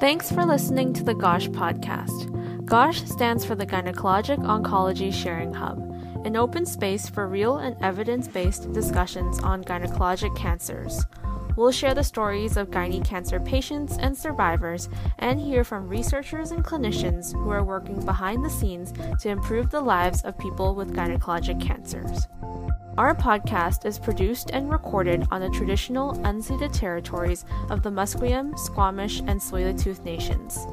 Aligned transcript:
Thanks 0.00 0.32
for 0.32 0.46
listening 0.46 0.94
to 0.94 1.04
the 1.04 1.12
GOSH 1.12 1.48
podcast. 1.50 2.64
GOSH 2.64 3.02
stands 3.02 3.44
for 3.44 3.54
the 3.54 3.66
Gynecologic 3.66 4.38
Oncology 4.38 5.12
Sharing 5.12 5.52
Hub, 5.52 5.78
an 6.24 6.36
open 6.36 6.64
space 6.64 7.06
for 7.06 7.28
real 7.28 7.58
and 7.58 7.76
evidence 7.82 8.26
based 8.26 8.72
discussions 8.72 9.38
on 9.40 9.62
gynecologic 9.62 10.34
cancers. 10.34 11.04
We'll 11.54 11.70
share 11.70 11.92
the 11.92 12.02
stories 12.02 12.56
of 12.56 12.70
gynae 12.70 13.04
cancer 13.04 13.40
patients 13.40 13.98
and 13.98 14.16
survivors 14.16 14.88
and 15.18 15.38
hear 15.38 15.64
from 15.64 15.86
researchers 15.86 16.50
and 16.50 16.64
clinicians 16.64 17.34
who 17.34 17.50
are 17.50 17.62
working 17.62 18.02
behind 18.02 18.42
the 18.42 18.48
scenes 18.48 18.94
to 19.20 19.28
improve 19.28 19.68
the 19.68 19.82
lives 19.82 20.22
of 20.22 20.38
people 20.38 20.74
with 20.74 20.94
gynecologic 20.94 21.60
cancers. 21.60 22.26
Our 23.00 23.14
podcast 23.14 23.86
is 23.86 23.98
produced 23.98 24.50
and 24.50 24.70
recorded 24.70 25.26
on 25.30 25.40
the 25.40 25.48
traditional 25.48 26.12
unceded 26.16 26.78
territories 26.78 27.46
of 27.70 27.82
the 27.82 27.88
Musqueam, 27.88 28.58
Squamish, 28.58 29.20
and 29.20 29.40
Tsleil-Waututh 29.40 30.04
nations. 30.04 30.66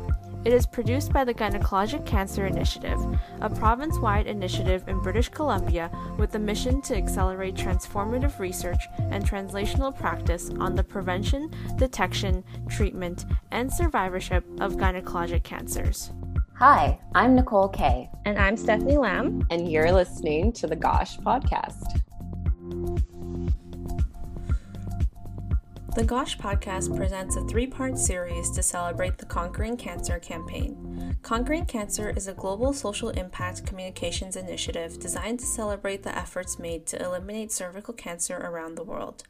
It 0.43 0.51
is 0.51 0.65
produced 0.65 1.13
by 1.13 1.23
the 1.23 1.33
Gynecologic 1.33 2.05
Cancer 2.05 2.45
Initiative, 2.45 2.99
a 3.39 3.49
province 3.49 3.97
wide 3.99 4.27
initiative 4.27 4.89
in 4.89 4.99
British 4.99 5.29
Columbia 5.29 5.89
with 6.17 6.31
the 6.31 6.37
mission 6.39 6.81
to 6.81 6.97
accelerate 6.97 7.55
transformative 7.55 8.37
research 8.39 8.81
and 9.09 9.23
translational 9.25 9.95
practice 9.97 10.49
on 10.59 10.75
the 10.75 10.83
prevention, 10.83 11.49
detection, 11.77 12.43
treatment, 12.67 13.23
and 13.51 13.71
survivorship 13.71 14.43
of 14.59 14.75
gynecologic 14.75 15.45
cancers. 15.45 16.11
Hi, 16.55 16.99
I'm 17.15 17.35
Nicole 17.35 17.69
Kay. 17.69 18.09
And 18.25 18.37
I'm 18.37 18.57
Stephanie 18.57 18.97
Lamb. 18.97 19.47
And 19.49 19.71
you're 19.71 19.93
listening 19.93 20.51
to 20.53 20.67
the 20.67 20.75
Gosh 20.75 21.17
podcast. 21.19 22.01
The 25.97 26.03
GOSH 26.03 26.37
podcast 26.37 26.95
presents 26.95 27.37
a 27.37 27.41
three 27.45 27.65
part 27.65 27.97
series 27.97 28.51
to 28.51 28.61
celebrate 28.61 29.17
the 29.17 29.25
Conquering 29.25 29.77
Cancer 29.77 30.19
campaign. 30.19 31.17
Conquering 31.23 31.65
Cancer 31.65 32.11
is 32.11 32.27
a 32.27 32.35
global 32.35 32.71
social 32.71 33.09
impact 33.09 33.65
communications 33.65 34.35
initiative 34.35 34.99
designed 34.99 35.39
to 35.39 35.47
celebrate 35.47 36.03
the 36.03 36.15
efforts 36.15 36.59
made 36.59 36.85
to 36.85 37.03
eliminate 37.03 37.51
cervical 37.51 37.95
cancer 37.95 38.37
around 38.37 38.75
the 38.75 38.83
world. 38.83 39.23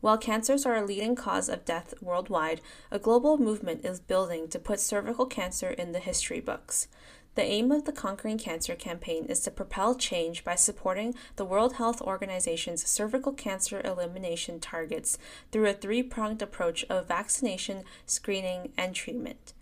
While 0.00 0.16
cancers 0.16 0.64
are 0.64 0.76
a 0.76 0.86
leading 0.86 1.14
cause 1.14 1.50
of 1.50 1.66
death 1.66 1.92
worldwide, 2.00 2.62
a 2.90 2.98
global 2.98 3.36
movement 3.36 3.84
is 3.84 4.00
building 4.00 4.48
to 4.48 4.58
put 4.58 4.80
cervical 4.80 5.26
cancer 5.26 5.68
in 5.68 5.92
the 5.92 5.98
history 5.98 6.40
books. 6.40 6.88
The 7.34 7.42
aim 7.42 7.72
of 7.72 7.84
the 7.84 7.92
Conquering 7.92 8.38
Cancer 8.38 8.76
campaign 8.76 9.24
is 9.24 9.40
to 9.40 9.50
propel 9.50 9.96
change 9.96 10.44
by 10.44 10.54
supporting 10.54 11.16
the 11.34 11.44
World 11.44 11.74
Health 11.74 12.00
Organization's 12.00 12.86
cervical 12.88 13.32
cancer 13.32 13.80
elimination 13.84 14.60
targets 14.60 15.18
through 15.50 15.66
a 15.66 15.72
three 15.72 16.04
pronged 16.04 16.42
approach 16.42 16.84
of 16.88 17.08
vaccination, 17.08 17.82
screening, 18.06 18.72
and 18.78 18.94
treatment. 18.94 19.52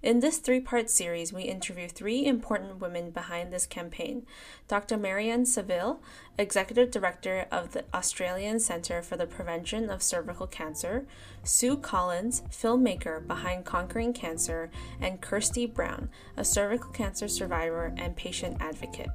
In 0.00 0.20
this 0.20 0.38
three 0.38 0.60
part 0.60 0.88
series, 0.88 1.32
we 1.32 1.42
interview 1.42 1.88
three 1.88 2.24
important 2.24 2.80
women 2.80 3.10
behind 3.10 3.52
this 3.52 3.66
campaign 3.66 4.26
Dr. 4.68 4.96
Marianne 4.96 5.44
Saville, 5.44 6.00
Executive 6.38 6.92
Director 6.92 7.46
of 7.50 7.72
the 7.72 7.84
Australian 7.92 8.60
Centre 8.60 9.02
for 9.02 9.16
the 9.16 9.26
Prevention 9.26 9.90
of 9.90 10.00
Cervical 10.00 10.46
Cancer, 10.46 11.04
Sue 11.42 11.76
Collins, 11.76 12.42
filmmaker 12.48 13.26
behind 13.26 13.64
Conquering 13.64 14.12
Cancer, 14.12 14.70
and 15.00 15.20
Kirsty 15.20 15.66
Brown, 15.66 16.10
a 16.36 16.44
cervical 16.44 16.92
cancer 16.92 17.26
survivor 17.26 17.92
and 17.96 18.14
patient 18.14 18.56
advocate. 18.60 19.10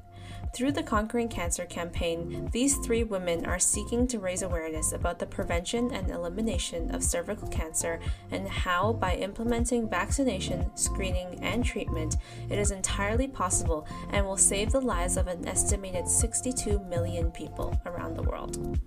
Through 0.52 0.72
the 0.72 0.82
Conquering 0.82 1.28
Cancer 1.28 1.64
campaign, 1.64 2.48
these 2.52 2.76
three 2.78 3.04
women 3.04 3.46
are 3.46 3.58
seeking 3.58 4.06
to 4.08 4.18
raise 4.18 4.42
awareness 4.42 4.92
about 4.92 5.18
the 5.18 5.26
prevention 5.26 5.92
and 5.92 6.10
elimination 6.10 6.94
of 6.94 7.02
cervical 7.02 7.48
cancer 7.48 8.00
and 8.30 8.48
how, 8.48 8.92
by 8.92 9.14
implementing 9.16 9.88
vaccination, 9.88 10.70
screening, 10.76 11.38
and 11.42 11.64
treatment, 11.64 12.16
it 12.50 12.58
is 12.58 12.70
entirely 12.70 13.26
possible 13.26 13.86
and 14.10 14.24
will 14.24 14.36
save 14.36 14.70
the 14.72 14.80
lives 14.80 15.16
of 15.16 15.26
an 15.26 15.46
estimated 15.48 16.08
62 16.08 16.78
million 16.80 17.30
people 17.30 17.80
around 17.86 18.16
the 18.16 18.22
world. 18.22 18.78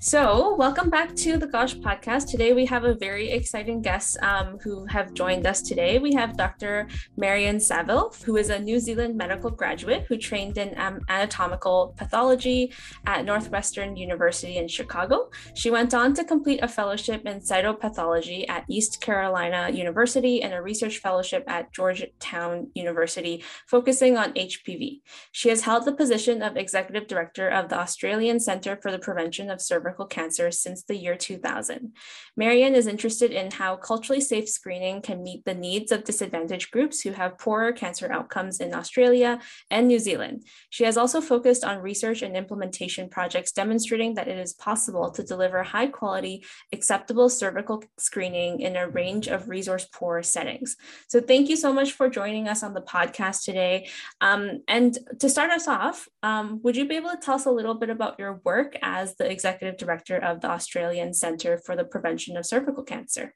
So, 0.00 0.54
welcome 0.54 0.90
back 0.90 1.16
to 1.16 1.38
the 1.38 1.48
Gosh 1.48 1.74
podcast. 1.74 2.28
Today 2.28 2.52
we 2.52 2.64
have 2.66 2.84
a 2.84 2.94
very 2.94 3.30
exciting 3.30 3.82
guest 3.82 4.16
um, 4.22 4.56
who 4.62 4.86
have 4.86 5.12
joined 5.12 5.44
us 5.44 5.60
today. 5.60 5.98
We 5.98 6.14
have 6.14 6.36
Dr. 6.36 6.86
Marianne 7.16 7.58
Saville, 7.58 8.14
who 8.24 8.36
is 8.36 8.48
a 8.48 8.60
New 8.60 8.78
Zealand 8.78 9.16
medical 9.16 9.50
graduate 9.50 10.06
who 10.08 10.16
trained 10.16 10.56
in 10.56 10.78
um, 10.78 11.00
anatomical 11.08 11.94
pathology 11.96 12.72
at 13.06 13.24
Northwestern 13.24 13.96
University 13.96 14.56
in 14.58 14.68
Chicago. 14.68 15.30
She 15.54 15.68
went 15.68 15.92
on 15.92 16.14
to 16.14 16.22
complete 16.22 16.60
a 16.62 16.68
fellowship 16.68 17.26
in 17.26 17.40
cytopathology 17.40 18.48
at 18.48 18.66
East 18.68 19.00
Carolina 19.00 19.68
University 19.72 20.44
and 20.44 20.54
a 20.54 20.62
research 20.62 20.98
fellowship 20.98 21.42
at 21.48 21.72
Georgetown 21.72 22.70
University, 22.76 23.42
focusing 23.66 24.16
on 24.16 24.32
HPV. 24.34 25.00
She 25.32 25.48
has 25.48 25.62
held 25.62 25.86
the 25.86 25.92
position 25.92 26.40
of 26.40 26.56
executive 26.56 27.08
director 27.08 27.48
of 27.48 27.68
the 27.68 27.80
Australian 27.80 28.38
Centre 28.38 28.78
for 28.80 28.92
the 28.92 29.00
Prevention 29.00 29.50
of 29.50 29.60
Cervical 29.60 29.87
cervical 29.88 30.06
cancer 30.06 30.50
since 30.50 30.82
the 30.82 30.96
year 30.96 31.16
2000. 31.16 31.92
Marianne 32.36 32.74
is 32.74 32.86
interested 32.86 33.30
in 33.30 33.50
how 33.50 33.76
culturally 33.76 34.20
safe 34.20 34.48
screening 34.48 35.00
can 35.00 35.22
meet 35.22 35.44
the 35.44 35.54
needs 35.54 35.90
of 35.90 36.04
disadvantaged 36.04 36.70
groups 36.70 37.00
who 37.00 37.12
have 37.12 37.38
poorer 37.38 37.72
cancer 37.72 38.12
outcomes 38.12 38.60
in 38.60 38.74
Australia 38.74 39.40
and 39.70 39.88
New 39.88 39.98
Zealand. 39.98 40.44
She 40.68 40.84
has 40.84 40.98
also 40.98 41.22
focused 41.22 41.64
on 41.64 41.78
research 41.78 42.20
and 42.20 42.36
implementation 42.36 43.08
projects 43.08 43.52
demonstrating 43.52 44.14
that 44.14 44.28
it 44.28 44.38
is 44.38 44.52
possible 44.52 45.10
to 45.10 45.22
deliver 45.22 45.62
high 45.62 45.86
quality, 45.86 46.44
acceptable 46.72 47.30
cervical 47.30 47.82
screening 47.98 48.60
in 48.60 48.76
a 48.76 48.88
range 48.88 49.26
of 49.26 49.48
resource 49.48 49.86
poor 49.92 50.22
settings. 50.22 50.76
So, 51.08 51.20
thank 51.20 51.48
you 51.48 51.56
so 51.56 51.72
much 51.72 51.92
for 51.92 52.10
joining 52.10 52.46
us 52.46 52.62
on 52.62 52.74
the 52.74 52.82
podcast 52.82 53.44
today. 53.44 53.88
Um, 54.20 54.62
and 54.68 54.98
to 55.20 55.30
start 55.30 55.50
us 55.50 55.66
off, 55.66 56.08
um, 56.22 56.60
would 56.62 56.76
you 56.76 56.86
be 56.86 56.96
able 56.96 57.10
to 57.10 57.16
tell 57.16 57.36
us 57.36 57.46
a 57.46 57.50
little 57.50 57.74
bit 57.74 57.88
about 57.88 58.18
your 58.18 58.40
work 58.44 58.76
as 58.82 59.16
the 59.16 59.30
executive 59.30 59.77
director 59.78 60.16
of 60.16 60.40
the 60.40 60.50
Australian 60.50 61.14
Centre 61.14 61.58
for 61.58 61.76
the 61.76 61.84
Prevention 61.84 62.36
of 62.36 62.46
Cervical 62.46 62.82
Cancer. 62.82 63.34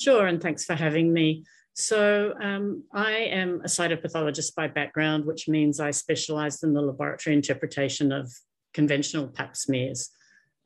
Sure, 0.00 0.26
and 0.26 0.40
thanks 0.40 0.64
for 0.64 0.74
having 0.74 1.12
me. 1.12 1.44
So, 1.74 2.34
um, 2.42 2.84
I 2.94 3.12
am 3.12 3.60
a 3.60 3.68
cytopathologist 3.68 4.54
by 4.54 4.68
background, 4.68 5.26
which 5.26 5.48
means 5.48 5.80
I 5.80 5.90
specialised 5.90 6.64
in 6.64 6.72
the 6.72 6.80
laboratory 6.80 7.34
interpretation 7.36 8.12
of 8.12 8.32
conventional 8.72 9.28
pap 9.28 9.56
smears. 9.56 10.10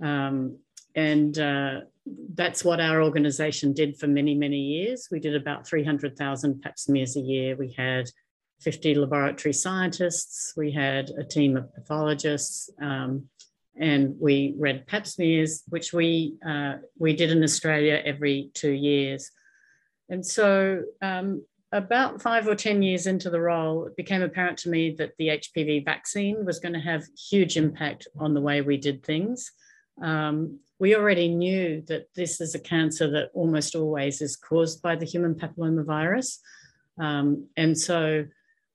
Um, 0.03 0.59
and 0.95 1.39
uh, 1.39 1.81
that's 2.34 2.65
what 2.65 2.81
our 2.81 3.03
organization 3.03 3.72
did 3.72 3.97
for 3.97 4.07
many, 4.07 4.34
many 4.34 4.59
years. 4.59 5.09
We 5.11 5.21
did 5.21 5.34
about 5.34 5.67
300,000 5.67 6.61
pap 6.62 6.78
smears 6.78 7.17
a 7.17 7.21
year. 7.21 7.57
We 7.57 7.72
had 7.77 8.11
50 8.61 8.95
laboratory 8.95 9.53
scientists, 9.53 10.53
we 10.57 10.71
had 10.71 11.11
a 11.11 11.25
team 11.25 11.57
of 11.57 11.72
pathologists, 11.75 12.69
um, 12.81 13.25
and 13.80 14.14
we 14.20 14.54
read 14.58 14.86
pap 14.86 15.06
smears, 15.06 15.62
which 15.68 15.92
we 15.92 16.36
uh, 16.46 16.74
we 16.98 17.16
did 17.16 17.30
in 17.30 17.42
Australia 17.42 18.00
every 18.04 18.50
two 18.54 18.70
years. 18.70 19.30
And 20.10 20.24
so, 20.24 20.82
um, 21.00 21.42
about 21.72 22.20
five 22.20 22.46
or 22.46 22.54
ten 22.54 22.82
years 22.82 23.06
into 23.06 23.30
the 23.30 23.41
role, 23.41 23.86
it 23.86 23.96
became 23.96 24.22
apparent 24.22 24.58
to 24.58 24.70
me 24.70 24.94
that 24.98 25.12
the 25.18 25.28
HPV 25.28 25.84
vaccine 25.84 26.44
was 26.44 26.58
going 26.58 26.74
to 26.74 26.80
have 26.80 27.04
huge 27.30 27.56
impact 27.56 28.06
on 28.18 28.34
the 28.34 28.41
way 28.41 28.60
we 28.60 28.76
did 28.76 29.02
things. 29.02 29.50
Um, 30.02 30.60
we 30.78 30.94
already 30.94 31.28
knew 31.28 31.82
that 31.88 32.06
this 32.14 32.41
is 32.41 32.54
a 32.54 32.60
cancer 32.60 33.10
that 33.10 33.30
almost 33.34 33.74
always 33.74 34.20
is 34.20 34.36
caused 34.36 34.82
by 34.82 34.97
the 34.97 35.06
human 35.06 35.34
papillomavirus, 35.34 36.38
um, 36.98 37.47
and 37.56 37.78
so 37.78 38.26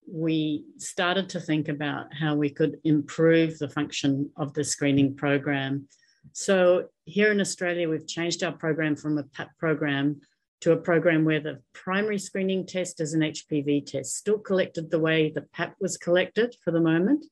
we 0.07 0.65
started 0.77 1.29
to 1.29 1.39
think 1.39 1.67
about 1.67 2.13
how 2.13 2.35
we 2.35 2.49
could 2.49 2.79
improve 2.83 3.57
the 3.57 3.69
function 3.69 4.29
of 4.37 4.53
the 4.53 4.63
screening 4.63 5.15
program. 5.15 5.87
So, 6.33 6.89
here 7.05 7.31
in 7.31 7.41
Australia, 7.41 7.89
we've 7.89 8.07
changed 8.07 8.43
our 8.43 8.51
program 8.51 8.95
from 8.95 9.17
a 9.17 9.23
PAP 9.23 9.49
program 9.59 10.21
to 10.61 10.71
a 10.71 10.77
program 10.77 11.25
where 11.25 11.39
the 11.39 11.61
primary 11.73 12.17
screening 12.17 12.65
test 12.65 12.99
is 12.99 13.13
an 13.13 13.21
HPV 13.21 13.85
test, 13.85 14.15
still 14.15 14.39
collected 14.39 14.89
the 14.89 14.99
way 14.99 15.29
the 15.29 15.45
PAP 15.53 15.75
was 15.79 15.97
collected 15.97 16.55
for 16.63 16.71
the 16.71 16.81
moment, 16.81 17.25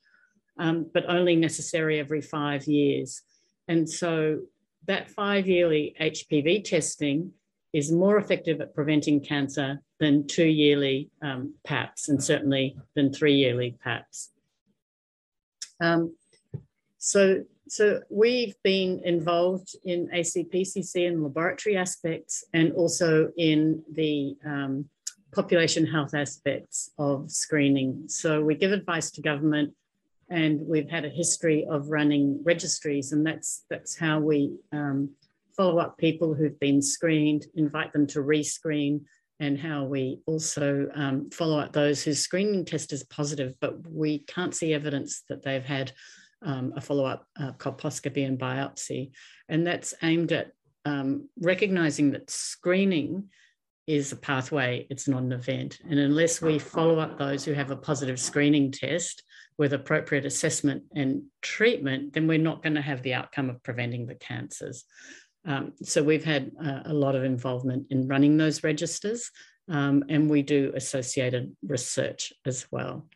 um, 0.59 0.89
but 0.93 1.09
only 1.09 1.35
necessary 1.35 1.99
every 1.99 2.21
five 2.21 2.65
years. 2.67 3.21
And 3.67 3.89
so, 3.89 4.41
that 4.85 5.09
five 5.09 5.47
yearly 5.47 5.95
HPV 5.99 6.63
testing 6.63 7.31
is 7.73 7.91
more 7.91 8.17
effective 8.17 8.61
at 8.61 8.75
preventing 8.75 9.19
cancer 9.19 9.81
than 9.99 10.27
two 10.27 10.45
yearly 10.45 11.09
um, 11.21 11.55
PAPs 11.65 12.07
and 12.07 12.23
certainly 12.23 12.77
than 12.95 13.11
three 13.11 13.35
yearly 13.35 13.75
PAPs. 13.83 14.29
Um, 15.81 16.15
so, 16.99 17.43
so 17.67 18.01
we've 18.09 18.55
been 18.63 19.01
involved 19.03 19.75
in 19.83 20.07
ACPCC 20.09 21.07
and 21.07 21.23
laboratory 21.23 21.75
aspects 21.75 22.43
and 22.53 22.71
also 22.73 23.31
in 23.37 23.83
the 23.91 24.37
um, 24.45 24.85
population 25.33 25.85
health 25.85 26.13
aspects 26.13 26.91
of 26.99 27.31
screening. 27.31 28.03
So 28.07 28.43
we 28.43 28.53
give 28.55 28.71
advice 28.71 29.09
to 29.11 29.21
government 29.21 29.73
and 30.29 30.61
we've 30.67 30.89
had 30.89 31.05
a 31.05 31.09
history 31.09 31.65
of 31.69 31.89
running 31.89 32.39
registries 32.43 33.11
and 33.11 33.25
that's, 33.25 33.65
that's 33.69 33.97
how 33.97 34.19
we 34.19 34.55
um, 34.71 35.09
follow 35.55 35.79
up 35.79 35.97
people 35.97 36.33
who've 36.33 36.59
been 36.59 36.81
screened, 36.81 37.45
invite 37.55 37.93
them 37.93 38.07
to 38.07 38.19
rescreen, 38.19 39.01
and 39.39 39.59
how 39.59 39.83
we 39.83 40.19
also 40.25 40.87
um, 40.95 41.29
follow 41.31 41.59
up 41.59 41.73
those 41.73 42.03
whose 42.03 42.19
screening 42.19 42.65
test 42.65 42.93
is 42.93 43.03
positive, 43.03 43.53
but 43.59 43.75
we 43.89 44.19
can't 44.19 44.55
see 44.55 44.73
evidence 44.73 45.23
that 45.29 45.43
they've 45.43 45.65
had 45.65 45.91
um, 46.43 46.73
a 46.75 46.81
follow 46.81 47.05
up 47.05 47.25
uh, 47.39 47.51
colposcopy 47.53 48.25
and 48.25 48.39
biopsy. 48.39 49.11
And 49.49 49.65
that's 49.65 49.93
aimed 50.03 50.31
at 50.31 50.51
um, 50.85 51.29
recognizing 51.39 52.11
that 52.11 52.29
screening 52.29 53.29
is 53.87 54.11
a 54.11 54.15
pathway, 54.15 54.87
it's 54.89 55.07
not 55.07 55.23
an 55.23 55.33
event. 55.33 55.79
And 55.89 55.99
unless 55.99 56.41
we 56.41 56.57
follow 56.57 56.99
up 56.99 57.17
those 57.17 57.43
who 57.43 57.53
have 57.53 57.71
a 57.71 57.75
positive 57.75 58.19
screening 58.19 58.71
test 58.71 59.23
with 59.57 59.73
appropriate 59.73 60.25
assessment 60.25 60.83
and 60.95 61.23
treatment, 61.41 62.13
then 62.13 62.27
we're 62.27 62.37
not 62.37 62.63
going 62.63 62.75
to 62.75 62.81
have 62.81 63.03
the 63.03 63.13
outcome 63.13 63.49
of 63.49 63.61
preventing 63.61 64.05
the 64.05 64.15
cancers. 64.15 64.85
Um, 65.45 65.73
so 65.81 66.03
we've 66.03 66.23
had 66.23 66.51
uh, 66.63 66.81
a 66.85 66.93
lot 66.93 67.15
of 67.15 67.23
involvement 67.23 67.87
in 67.89 68.07
running 68.07 68.37
those 68.37 68.63
registers, 68.63 69.29
um, 69.69 70.03
and 70.09 70.29
we 70.29 70.41
do 70.41 70.71
associated 70.75 71.55
research 71.63 72.33
as 72.45 72.65
well. 72.71 73.07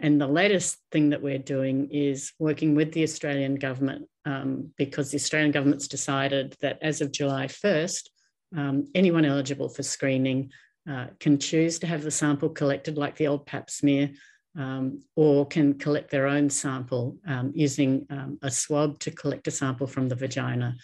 And 0.00 0.20
the 0.20 0.28
latest 0.28 0.78
thing 0.92 1.10
that 1.10 1.22
we're 1.22 1.38
doing 1.38 1.90
is 1.90 2.32
working 2.38 2.74
with 2.74 2.92
the 2.92 3.02
Australian 3.02 3.56
government 3.56 4.06
um, 4.24 4.70
because 4.76 5.10
the 5.10 5.16
Australian 5.16 5.50
government's 5.50 5.88
decided 5.88 6.56
that 6.60 6.78
as 6.82 7.00
of 7.00 7.12
July 7.12 7.46
1st, 7.46 8.08
um, 8.56 8.86
anyone 8.94 9.24
eligible 9.24 9.68
for 9.68 9.82
screening 9.82 10.50
uh, 10.88 11.06
can 11.18 11.38
choose 11.38 11.78
to 11.80 11.86
have 11.86 12.02
the 12.02 12.10
sample 12.10 12.48
collected 12.48 12.96
like 12.96 13.16
the 13.16 13.26
old 13.26 13.44
pap 13.44 13.70
smear 13.70 14.10
um, 14.56 15.02
or 15.16 15.46
can 15.46 15.74
collect 15.74 16.10
their 16.10 16.26
own 16.26 16.48
sample 16.48 17.18
um, 17.26 17.52
using 17.54 18.06
um, 18.10 18.38
a 18.42 18.50
swab 18.50 18.98
to 19.00 19.10
collect 19.10 19.48
a 19.48 19.50
sample 19.50 19.86
from 19.86 20.08
the 20.08 20.14
vagina. 20.14 20.76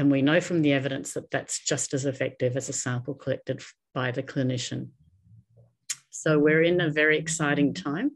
And 0.00 0.10
we 0.10 0.22
know 0.22 0.40
from 0.40 0.62
the 0.62 0.72
evidence 0.72 1.12
that 1.12 1.30
that's 1.30 1.62
just 1.62 1.92
as 1.92 2.06
effective 2.06 2.56
as 2.56 2.70
a 2.70 2.72
sample 2.72 3.12
collected 3.12 3.60
by 3.92 4.10
the 4.10 4.22
clinician. 4.22 4.88
So 6.08 6.38
we're 6.38 6.62
in 6.62 6.80
a 6.80 6.88
very 6.88 7.18
exciting 7.18 7.74
time 7.74 8.12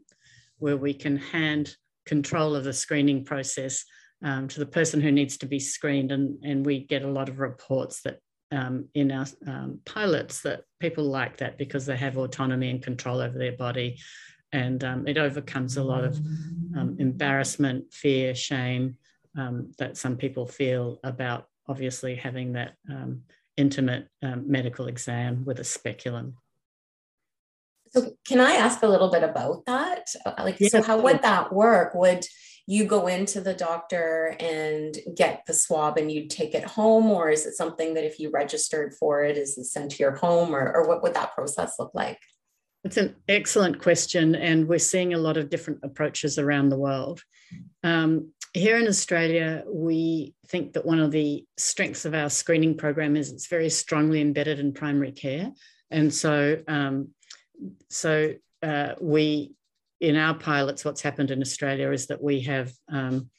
where 0.57 0.77
we 0.77 0.95
can 0.95 1.17
hand 1.17 1.75
control 2.07 2.55
of 2.55 2.63
the 2.63 2.73
screening 2.73 3.23
process 3.23 3.85
um, 4.23 4.47
to 4.47 4.59
the 4.59 4.65
person 4.65 4.99
who 4.99 5.11
needs 5.11 5.37
to 5.37 5.45
be 5.45 5.59
screened. 5.59 6.11
And, 6.11 6.43
and 6.43 6.65
we 6.65 6.79
get 6.79 7.03
a 7.03 7.07
lot 7.07 7.29
of 7.29 7.37
reports 7.37 8.01
that 8.01 8.17
um, 8.51 8.89
in 8.95 9.11
our 9.11 9.27
um, 9.45 9.79
pilots 9.85 10.41
that 10.41 10.63
people 10.79 11.03
like 11.03 11.37
that 11.37 11.59
because 11.59 11.85
they 11.85 11.97
have 11.97 12.17
autonomy 12.17 12.71
and 12.71 12.81
control 12.81 13.21
over 13.21 13.37
their 13.37 13.57
body. 13.57 13.99
And 14.51 14.83
um, 14.83 15.07
it 15.07 15.19
overcomes 15.19 15.77
a 15.77 15.83
lot 15.83 16.03
of 16.03 16.17
um, 16.75 16.95
embarrassment, 16.97 17.93
fear, 17.93 18.33
shame 18.33 18.97
um, 19.37 19.71
that 19.77 19.97
some 19.97 20.17
people 20.17 20.47
feel 20.47 20.99
about 21.03 21.47
obviously 21.67 22.15
having 22.15 22.53
that 22.53 22.73
um, 22.89 23.21
intimate 23.57 24.07
medical 24.21 24.87
exam 24.87 25.45
with 25.45 25.59
a 25.59 25.63
speculum. 25.63 26.35
So, 27.87 28.11
can 28.27 28.41
I 28.41 28.53
ask 28.53 28.83
a 28.83 28.87
little 28.87 29.09
bit 29.09 29.23
about 29.23 29.65
that? 29.67 30.07
Uh, 30.25 30.33
like, 30.39 30.59
yeah. 30.59 30.67
so 30.67 30.81
how 30.81 30.99
would 30.99 31.21
that 31.21 31.53
work? 31.53 31.95
Would 31.95 32.25
you 32.67 32.85
go 32.85 33.07
into 33.07 33.41
the 33.41 33.53
doctor 33.53 34.35
and 34.39 34.97
get 35.15 35.43
the 35.45 35.53
swab 35.53 35.97
and 35.97 36.11
you'd 36.11 36.29
take 36.29 36.55
it 36.55 36.63
home 36.63 37.05
or 37.05 37.29
is 37.29 37.45
it 37.45 37.53
something 37.53 37.93
that 37.93 38.03
if 38.03 38.19
you 38.19 38.29
registered 38.31 38.93
for 38.93 39.23
it 39.23 39.37
is 39.37 39.57
it 39.57 39.65
sent 39.65 39.91
to 39.91 39.97
your 39.97 40.15
home 40.15 40.55
or, 40.55 40.73
or 40.73 40.87
what 40.87 41.03
would 41.03 41.13
that 41.13 41.33
process 41.35 41.75
look 41.77 41.91
like 41.93 42.19
it's 42.83 42.97
an 42.97 43.15
excellent 43.27 43.79
question 43.79 44.35
and 44.35 44.67
we're 44.67 44.79
seeing 44.79 45.13
a 45.13 45.17
lot 45.17 45.37
of 45.37 45.49
different 45.49 45.79
approaches 45.83 46.39
around 46.39 46.69
the 46.69 46.77
world 46.77 47.21
um, 47.83 48.31
here 48.55 48.77
in 48.77 48.87
australia 48.87 49.63
we 49.67 50.33
think 50.47 50.73
that 50.73 50.85
one 50.85 50.99
of 50.99 51.11
the 51.11 51.45
strengths 51.57 52.05
of 52.05 52.13
our 52.13 52.29
screening 52.29 52.75
program 52.75 53.15
is 53.15 53.31
it's 53.31 53.47
very 53.47 53.69
strongly 53.69 54.21
embedded 54.21 54.59
in 54.59 54.73
primary 54.73 55.11
care 55.11 55.51
and 55.91 56.13
so 56.13 56.61
um, 56.67 57.09
so 57.89 58.33
uh, 58.63 58.93
we 58.99 59.55
in 60.01 60.15
our 60.15 60.33
pilots, 60.33 60.83
what's 60.83 61.01
happened 61.01 61.31
in 61.31 61.41
Australia 61.41 61.91
is 61.91 62.07
that 62.07 62.21
we 62.21 62.41
have 62.41 62.71
um, 62.91 63.29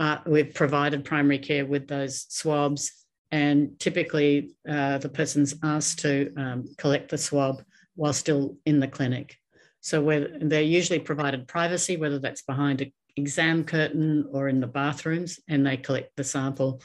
uh, 0.00 0.18
we've 0.26 0.54
provided 0.54 1.04
primary 1.04 1.38
care 1.38 1.66
with 1.66 1.88
those 1.88 2.26
swabs, 2.28 2.92
and 3.30 3.78
typically 3.78 4.54
uh, 4.68 4.98
the 4.98 5.08
person's 5.08 5.54
asked 5.62 6.00
to 6.00 6.32
um, 6.36 6.64
collect 6.78 7.10
the 7.10 7.18
swab 7.18 7.62
while 7.96 8.12
still 8.12 8.56
in 8.64 8.80
the 8.80 8.88
clinic. 8.88 9.36
So 9.80 10.00
where 10.00 10.28
they're 10.40 10.62
usually 10.62 10.98
provided 11.00 11.48
privacy, 11.48 11.96
whether 11.96 12.18
that's 12.18 12.42
behind 12.42 12.80
an 12.80 12.92
exam 13.18 13.64
curtain 13.64 14.26
or 14.32 14.48
in 14.48 14.60
the 14.60 14.66
bathrooms, 14.66 15.40
and 15.48 15.66
they 15.66 15.76
collect 15.76 16.16
the 16.16 16.24
sample. 16.24 16.80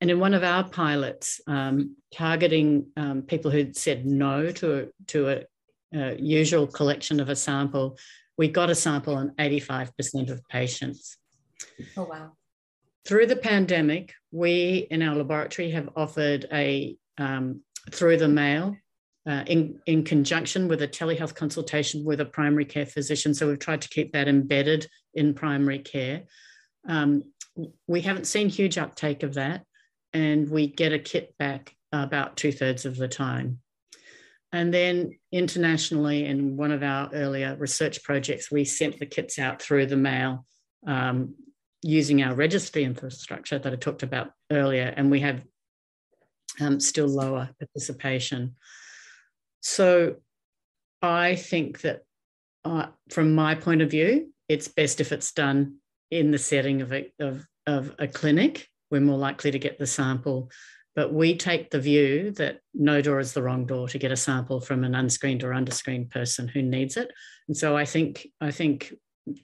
And 0.00 0.10
in 0.10 0.20
one 0.20 0.34
of 0.34 0.44
our 0.44 0.64
pilots, 0.64 1.40
um, 1.46 1.96
targeting 2.14 2.86
um, 2.96 3.22
people 3.22 3.50
who'd 3.50 3.76
said 3.76 4.06
no 4.06 4.50
to 4.52 4.78
a, 4.78 4.86
to 5.08 5.28
a, 5.28 5.44
a 5.94 6.16
usual 6.16 6.66
collection 6.66 7.20
of 7.20 7.28
a 7.28 7.36
sample, 7.36 7.96
we 8.36 8.48
got 8.48 8.70
a 8.70 8.74
sample 8.74 9.14
on 9.14 9.34
85% 9.38 10.30
of 10.30 10.46
patients. 10.48 11.16
Oh, 11.96 12.04
wow. 12.04 12.32
Through 13.06 13.26
the 13.26 13.36
pandemic, 13.36 14.12
we 14.32 14.86
in 14.90 15.02
our 15.02 15.14
laboratory 15.14 15.70
have 15.70 15.90
offered 15.96 16.46
a 16.52 16.96
um, 17.18 17.60
through 17.90 18.16
the 18.16 18.28
mail 18.28 18.76
uh, 19.28 19.44
in, 19.46 19.80
in 19.86 20.04
conjunction 20.04 20.68
with 20.68 20.82
a 20.82 20.88
telehealth 20.88 21.34
consultation 21.34 22.04
with 22.04 22.20
a 22.20 22.26
primary 22.26 22.64
care 22.64 22.86
physician. 22.86 23.32
So 23.34 23.48
we've 23.48 23.58
tried 23.58 23.82
to 23.82 23.88
keep 23.88 24.12
that 24.12 24.28
embedded 24.28 24.86
in 25.14 25.34
primary 25.34 25.78
care. 25.78 26.24
Um, 26.86 27.24
we 27.86 28.02
haven't 28.02 28.26
seen 28.26 28.48
huge 28.48 28.78
uptake 28.78 29.22
of 29.22 29.34
that, 29.34 29.64
and 30.12 30.50
we 30.50 30.66
get 30.66 30.92
a 30.92 30.98
kit 30.98 31.34
back 31.38 31.74
about 31.92 32.36
two 32.36 32.52
thirds 32.52 32.84
of 32.84 32.96
the 32.96 33.08
time. 33.08 33.60
And 34.52 34.72
then 34.72 35.18
internationally, 35.32 36.26
in 36.26 36.56
one 36.56 36.70
of 36.70 36.82
our 36.82 37.10
earlier 37.12 37.56
research 37.56 38.02
projects, 38.02 38.52
we 38.52 38.64
sent 38.64 38.98
the 38.98 39.06
kits 39.06 39.38
out 39.38 39.60
through 39.60 39.86
the 39.86 39.96
mail 39.96 40.46
um, 40.86 41.34
using 41.82 42.22
our 42.22 42.34
registry 42.34 42.84
infrastructure 42.84 43.58
that 43.58 43.72
I 43.72 43.76
talked 43.76 44.02
about 44.02 44.30
earlier, 44.52 44.92
and 44.96 45.10
we 45.10 45.20
have 45.20 45.42
um, 46.60 46.78
still 46.78 47.08
lower 47.08 47.50
participation. 47.58 48.54
So 49.64 50.16
I 51.02 51.34
think 51.34 51.80
that 51.80 52.02
uh, 52.64 52.86
from 53.10 53.34
my 53.34 53.54
point 53.54 53.82
of 53.82 53.90
view, 53.90 54.32
it's 54.48 54.68
best 54.68 55.00
if 55.00 55.12
it's 55.12 55.32
done 55.32 55.76
in 56.10 56.30
the 56.30 56.38
setting 56.38 56.82
of 56.82 56.92
a, 56.92 57.12
of, 57.18 57.46
of 57.66 57.94
a 57.98 58.06
clinic. 58.06 58.68
We're 58.90 59.00
more 59.00 59.18
likely 59.18 59.50
to 59.50 59.58
get 59.58 59.78
the 59.78 59.86
sample 59.86 60.50
but 60.94 61.12
we 61.12 61.36
take 61.36 61.70
the 61.70 61.80
view 61.80 62.30
that 62.32 62.60
no 62.72 63.00
door 63.00 63.18
is 63.18 63.32
the 63.32 63.42
wrong 63.42 63.66
door 63.66 63.88
to 63.88 63.98
get 63.98 64.12
a 64.12 64.16
sample 64.16 64.60
from 64.60 64.84
an 64.84 64.94
unscreened 64.94 65.42
or 65.42 65.50
underscreened 65.50 66.10
person 66.10 66.46
who 66.46 66.62
needs 66.62 66.96
it. 66.96 67.10
And 67.48 67.56
so 67.56 67.76
I 67.76 67.84
think 67.84 68.26
I 68.40 68.50
think 68.50 68.94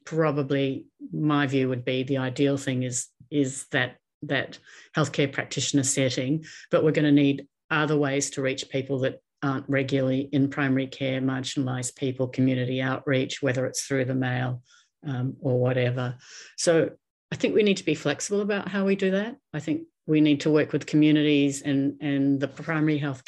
probably 0.04 0.86
my 1.12 1.46
view 1.46 1.68
would 1.68 1.84
be 1.84 2.02
the 2.02 2.18
ideal 2.18 2.56
thing 2.56 2.82
is 2.84 3.08
is 3.30 3.66
that 3.72 3.96
that 4.22 4.58
healthcare 4.96 5.32
practitioner 5.32 5.82
setting, 5.82 6.44
but 6.70 6.84
we're 6.84 6.92
going 6.92 7.04
to 7.04 7.12
need 7.12 7.46
other 7.70 7.96
ways 7.96 8.30
to 8.30 8.42
reach 8.42 8.68
people 8.68 9.00
that 9.00 9.20
aren't 9.42 9.68
regularly 9.68 10.28
in 10.32 10.50
primary 10.50 10.86
care, 10.86 11.20
marginalised 11.20 11.96
people, 11.96 12.28
community 12.28 12.80
outreach, 12.82 13.42
whether 13.42 13.66
it's 13.66 13.82
through 13.82 14.04
the 14.04 14.14
mail 14.14 14.62
um, 15.06 15.36
or 15.40 15.58
whatever. 15.58 16.16
So 16.56 16.90
I 17.32 17.36
think 17.36 17.54
we 17.54 17.62
need 17.62 17.78
to 17.78 17.84
be 17.84 17.94
flexible 17.94 18.40
about 18.40 18.68
how 18.68 18.84
we 18.84 18.96
do 18.96 19.12
that. 19.12 19.36
I 19.54 19.60
think 19.60 19.82
we 20.06 20.20
need 20.20 20.40
to 20.40 20.50
work 20.50 20.72
with 20.72 20.86
communities 20.86 21.62
and, 21.62 21.96
and 22.00 22.40
the 22.40 22.48
primary 22.48 22.98
health 22.98 23.22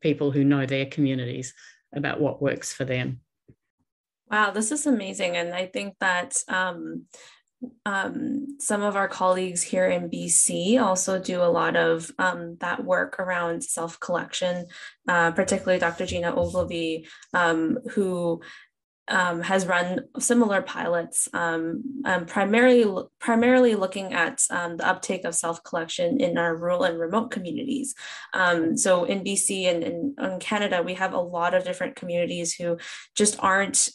people 0.00 0.30
who 0.30 0.44
know 0.44 0.66
their 0.66 0.86
communities 0.86 1.54
about 1.94 2.20
what 2.20 2.42
works 2.42 2.72
for 2.72 2.84
them. 2.84 3.20
Wow, 4.30 4.50
this 4.50 4.72
is 4.72 4.86
amazing. 4.86 5.36
And 5.36 5.54
I 5.54 5.66
think 5.66 5.94
that 6.00 6.36
um, 6.48 7.04
um, 7.84 8.58
some 8.58 8.82
of 8.82 8.96
our 8.96 9.08
colleagues 9.08 9.62
here 9.62 9.86
in 9.86 10.10
BC 10.10 10.80
also 10.80 11.18
do 11.18 11.42
a 11.42 11.44
lot 11.44 11.76
of 11.76 12.10
um, 12.18 12.56
that 12.60 12.84
work 12.84 13.18
around 13.18 13.64
self 13.64 13.98
collection, 13.98 14.66
uh, 15.08 15.30
particularly 15.30 15.78
Dr. 15.78 16.06
Gina 16.06 16.34
Ogilvie, 16.34 17.06
um, 17.32 17.78
who 17.92 18.42
um, 19.08 19.40
has 19.40 19.66
run 19.66 20.00
similar 20.18 20.62
pilots, 20.62 21.28
um, 21.32 22.02
um, 22.04 22.26
primarily 22.26 23.04
primarily 23.20 23.76
looking 23.76 24.12
at 24.12 24.38
the 24.48 24.86
uptake 24.86 25.24
of 25.24 25.34
self 25.34 25.62
collection 25.62 26.20
in 26.20 26.36
our 26.36 26.56
rural 26.56 26.82
and 26.84 26.98
remote 26.98 27.30
communities. 27.30 27.94
So 28.34 29.04
in 29.04 29.24
BC 29.24 29.64
and 29.64 29.82
in 30.18 30.40
Canada, 30.40 30.82
we 30.82 30.94
have 30.94 31.14
a 31.14 31.20
lot 31.20 31.54
of 31.54 31.64
different 31.64 31.96
communities 31.96 32.54
who 32.54 32.78
just 33.14 33.36
aren't 33.38 33.88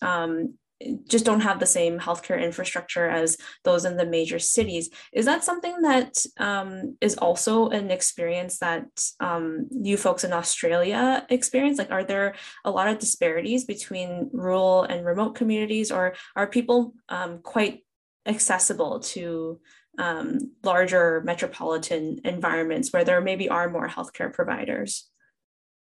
just 1.08 1.26
don't 1.26 1.42
have 1.42 1.60
the 1.60 1.66
same 1.66 2.00
healthcare 2.00 2.42
infrastructure 2.42 3.08
as 3.08 3.38
those 3.64 3.86
in 3.86 3.98
the 3.98 4.06
major 4.06 4.40
cities. 4.40 4.90
Is 5.14 5.26
that 5.26 5.44
something 5.44 5.82
that 5.82 6.24
um, 6.38 6.98
is 7.02 7.18
also 7.18 7.70
an 7.70 7.92
experience 7.92 8.60
that 8.60 8.88
um, 9.20 9.68
you 9.72 9.98
folks 9.98 10.24
in 10.24 10.34
Australia 10.34 11.26
experience? 11.30 11.78
Like, 11.78 11.92
are 11.92 12.04
there 12.04 12.36
a 12.66 12.72
lot 12.72 12.88
of 12.88 13.00
disparities 13.00 13.66
between 13.66 14.30
rural 14.34 14.84
and 14.84 15.06
remote 15.06 15.36
communities, 15.36 15.92
or 15.92 16.16
are 16.36 16.48
people 16.48 16.94
um, 17.10 17.40
quite 17.40 17.84
accessible 18.26 19.00
to 19.00 19.60
um, 19.98 20.40
larger 20.64 21.22
metropolitan 21.26 22.20
environments 22.24 22.92
where 22.92 23.04
there 23.04 23.22
maybe 23.22 23.50
are 23.50 23.70
more 23.70 23.88
healthcare 23.88 24.32
providers? 24.34 25.10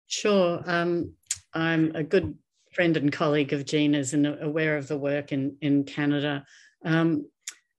Sure. 0.08 0.62
Um, 0.66 1.14
I'm 1.54 1.96
a 1.96 2.04
good 2.04 2.36
friend 2.72 2.96
and 2.98 3.12
colleague 3.12 3.54
of 3.54 3.66
Gina's 3.66 4.14
and 4.14 4.26
aware 4.28 4.78
of 4.78 4.88
the 4.88 4.98
work 4.98 5.32
in, 5.32 5.58
in 5.62 5.84
Canada. 5.84 6.46
Um, 6.86 7.26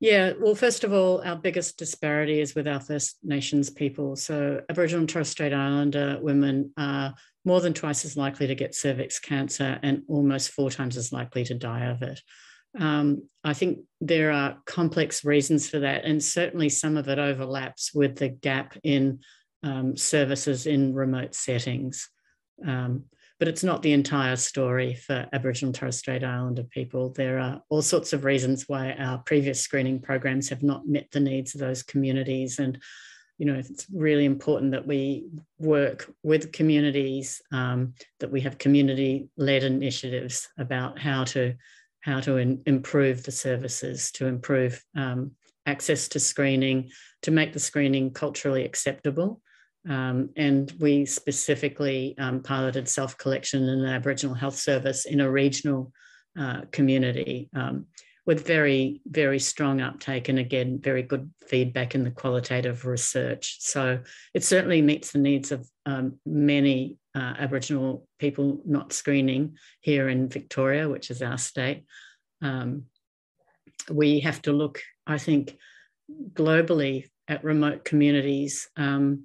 yeah, 0.01 0.33
well, 0.41 0.55
first 0.55 0.83
of 0.83 0.95
all, 0.95 1.21
our 1.23 1.37
biggest 1.37 1.77
disparity 1.77 2.41
is 2.41 2.55
with 2.55 2.67
our 2.67 2.81
First 2.81 3.19
Nations 3.23 3.69
people. 3.69 4.17
So, 4.17 4.63
Aboriginal 4.71 5.01
and 5.01 5.09
Torres 5.09 5.29
Strait 5.29 5.53
Islander 5.53 6.19
women 6.23 6.73
are 6.79 7.15
more 7.45 7.61
than 7.61 7.75
twice 7.75 8.07
as 8.07 8.17
likely 8.17 8.47
to 8.47 8.55
get 8.55 8.75
cervix 8.75 9.19
cancer 9.19 9.79
and 9.83 10.03
almost 10.09 10.53
four 10.53 10.71
times 10.71 10.97
as 10.97 11.13
likely 11.13 11.45
to 11.45 11.55
die 11.55 11.85
of 11.87 12.03
it. 12.03 12.21
Um, 12.79 13.29
I 13.45 13.53
think 13.53 13.81
there 14.01 14.31
are 14.31 14.59
complex 14.65 15.23
reasons 15.23 15.69
for 15.69 15.81
that, 15.81 16.07
and 16.07 16.23
certainly 16.23 16.71
some 16.71 16.97
of 16.97 17.09
it 17.09 17.19
overlaps 17.19 17.93
with 17.93 18.17
the 18.17 18.29
gap 18.29 18.79
in 18.83 19.21
um, 19.63 19.99
services 19.99 20.67
in 20.67 20.95
remote 20.95 21.35
settings. 21.35 22.09
Um, 22.67 23.05
but 23.41 23.49
it's 23.49 23.65
not 23.65 23.81
the 23.81 23.95
entire 23.95 24.37
story 24.37 24.95
for 24.95 25.27
Aboriginal 25.33 25.71
and 25.71 25.75
Torres 25.75 25.97
Strait 25.97 26.23
Islander 26.23 26.63
people. 26.63 27.09
There 27.09 27.39
are 27.39 27.63
all 27.71 27.81
sorts 27.81 28.13
of 28.13 28.27
reasons 28.27 28.69
why 28.69 28.93
our 28.93 29.17
previous 29.19 29.63
screening 29.63 29.99
programs 29.99 30.51
have 30.51 30.63
not 30.63 30.87
met 30.87 31.11
the 31.11 31.21
needs 31.21 31.55
of 31.55 31.61
those 31.61 31.83
communities. 31.83 32.59
And, 32.59 32.79
you 33.39 33.47
know, 33.47 33.55
it's 33.55 33.87
really 33.91 34.27
important 34.27 34.73
that 34.73 34.87
we 34.87 35.25
work 35.59 36.13
with 36.23 36.53
communities, 36.53 37.41
um, 37.51 37.95
that 38.19 38.31
we 38.31 38.43
have 38.43 38.59
community-led 38.59 39.65
initiatives 39.65 40.47
about 40.59 40.99
how 40.99 41.25
to 41.25 41.55
how 42.03 42.21
to 42.21 42.37
in, 42.37 42.63
improve 42.67 43.23
the 43.25 43.33
services, 43.33 44.11
to 44.13 44.27
improve 44.27 44.83
um, 44.97 45.33
access 45.67 46.09
to 46.09 46.21
screening, 46.21 46.91
to 47.23 47.31
make 47.31 47.53
the 47.53 47.59
screening 47.59 48.11
culturally 48.11 48.65
acceptable. 48.65 49.41
Um, 49.89 50.31
and 50.37 50.73
we 50.79 51.07
specifically 51.07 52.15
um, 52.19 52.43
piloted 52.43 52.89
self 52.89 53.17
collection 53.17 53.63
in 53.63 53.81
an 53.81 53.87
Aboriginal 53.87 54.35
health 54.35 54.57
service 54.57 55.07
in 55.07 55.21
a 55.21 55.31
regional 55.31 55.93
uh, 56.39 56.63
community 56.71 57.49
um, 57.55 57.87
with 58.27 58.47
very, 58.47 59.01
very 59.07 59.39
strong 59.39 59.81
uptake 59.81 60.29
and 60.29 60.39
again, 60.39 60.79
very 60.81 61.03
good 61.03 61.31
feedback 61.49 61.95
in 61.95 62.05
the 62.05 62.11
qualitative 62.11 62.85
research. 62.85 63.57
So 63.61 64.01
it 64.35 64.45
certainly 64.45 64.83
meets 64.83 65.13
the 65.13 65.19
needs 65.19 65.51
of 65.51 65.69
um, 65.87 66.19
many 66.27 66.99
uh, 67.15 67.35
Aboriginal 67.39 68.07
people 68.19 68.61
not 68.67 68.93
screening 68.93 69.57
here 69.81 70.09
in 70.09 70.29
Victoria, 70.29 70.89
which 70.89 71.11
is 71.11 71.23
our 71.23 71.39
state. 71.39 71.85
Um, 72.43 72.85
we 73.91 74.21
have 74.21 74.43
to 74.43 74.53
look, 74.53 74.81
I 75.07 75.19
think, 75.19 75.57
globally 76.33 77.09
at 77.29 77.45
remote 77.45 77.85
communities 77.85 78.69
um, 78.77 79.25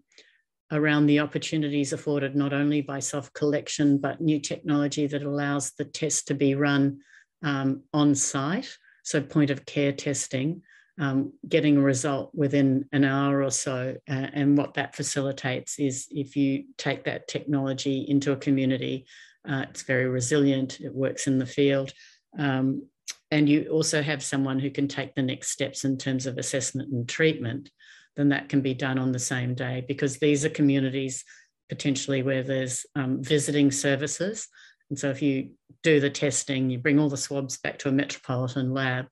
around 0.72 1.06
the 1.06 1.20
opportunities 1.20 1.94
afforded 1.94 2.36
not 2.36 2.54
only 2.54 2.82
by 2.82 3.00
self 3.00 3.32
collection, 3.34 3.98
but 3.98 4.22
new 4.22 4.40
technology 4.40 5.08
that 5.08 5.24
allows 5.24 5.72
the 5.72 5.86
test 5.86 6.28
to 6.28 6.34
be 6.34 6.56
run 6.56 7.00
um, 7.44 7.84
on 7.94 8.16
site. 8.16 8.76
So, 9.04 9.22
point 9.22 9.52
of 9.52 9.66
care 9.66 9.92
testing, 9.92 10.64
um, 11.00 11.34
getting 11.48 11.78
a 11.78 11.82
result 11.82 12.32
within 12.34 12.86
an 12.92 13.04
hour 13.04 13.44
or 13.44 13.52
so. 13.52 13.96
Uh, 14.10 14.28
and 14.34 14.58
what 14.58 14.76
that 14.76 14.96
facilitates 14.96 15.80
is 15.80 16.08
if 16.10 16.36
you 16.36 16.66
take 16.78 17.04
that 17.04 17.28
technology 17.28 18.06
into 18.08 18.32
a 18.32 18.38
community, 18.38 19.06
uh, 19.48 19.66
it's 19.70 19.84
very 19.84 20.08
resilient, 20.08 20.80
it 20.80 20.94
works 20.94 21.28
in 21.28 21.38
the 21.38 21.46
field. 21.46 21.94
Um, 22.38 22.88
and 23.32 23.50
you 23.50 23.68
also 23.70 24.02
have 24.02 24.24
someone 24.24 24.60
who 24.60 24.70
can 24.70 24.88
take 24.88 25.14
the 25.14 25.22
next 25.22 25.50
steps 25.50 25.84
in 25.84 25.98
terms 25.98 26.26
of 26.26 26.38
assessment 26.38 26.92
and 26.92 27.08
treatment 27.08 27.70
then 28.16 28.30
that 28.30 28.50
can 28.50 28.62
be 28.62 28.74
done 28.74 28.98
on 28.98 29.12
the 29.12 29.20
same 29.20 29.56
day 29.56 29.84
because 29.88 30.18
these 30.18 30.46
are 30.46 30.50
communities 30.50 31.24
potentially 31.70 32.22
where 32.22 32.44
there's 32.44 32.86
um, 32.96 33.22
visiting 33.24 33.72
services. 33.72 34.48
And 34.90 35.00
so 35.00 35.10
if 35.10 35.22
you 35.22 35.52
do 35.84 36.00
the 36.00 36.10
testing, 36.10 36.70
you 36.70 36.78
bring 36.78 37.00
all 37.00 37.10
the 37.10 37.18
swabs 37.18 37.58
back 37.58 37.80
to 37.80 37.90
a 37.90 37.92
metropolitan 37.92 38.74
lab, 38.74 39.08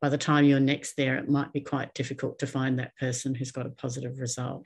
by 0.00 0.08
the 0.08 0.18
time 0.18 0.44
you're 0.44 0.60
next 0.60 0.96
there, 0.96 1.16
it 1.16 1.28
might 1.28 1.52
be 1.52 1.60
quite 1.60 1.92
difficult 1.94 2.38
to 2.38 2.46
find 2.46 2.78
that 2.78 2.96
person 2.96 3.34
who's 3.34 3.50
got 3.50 3.66
a 3.66 3.70
positive 3.70 4.18
result. 4.18 4.64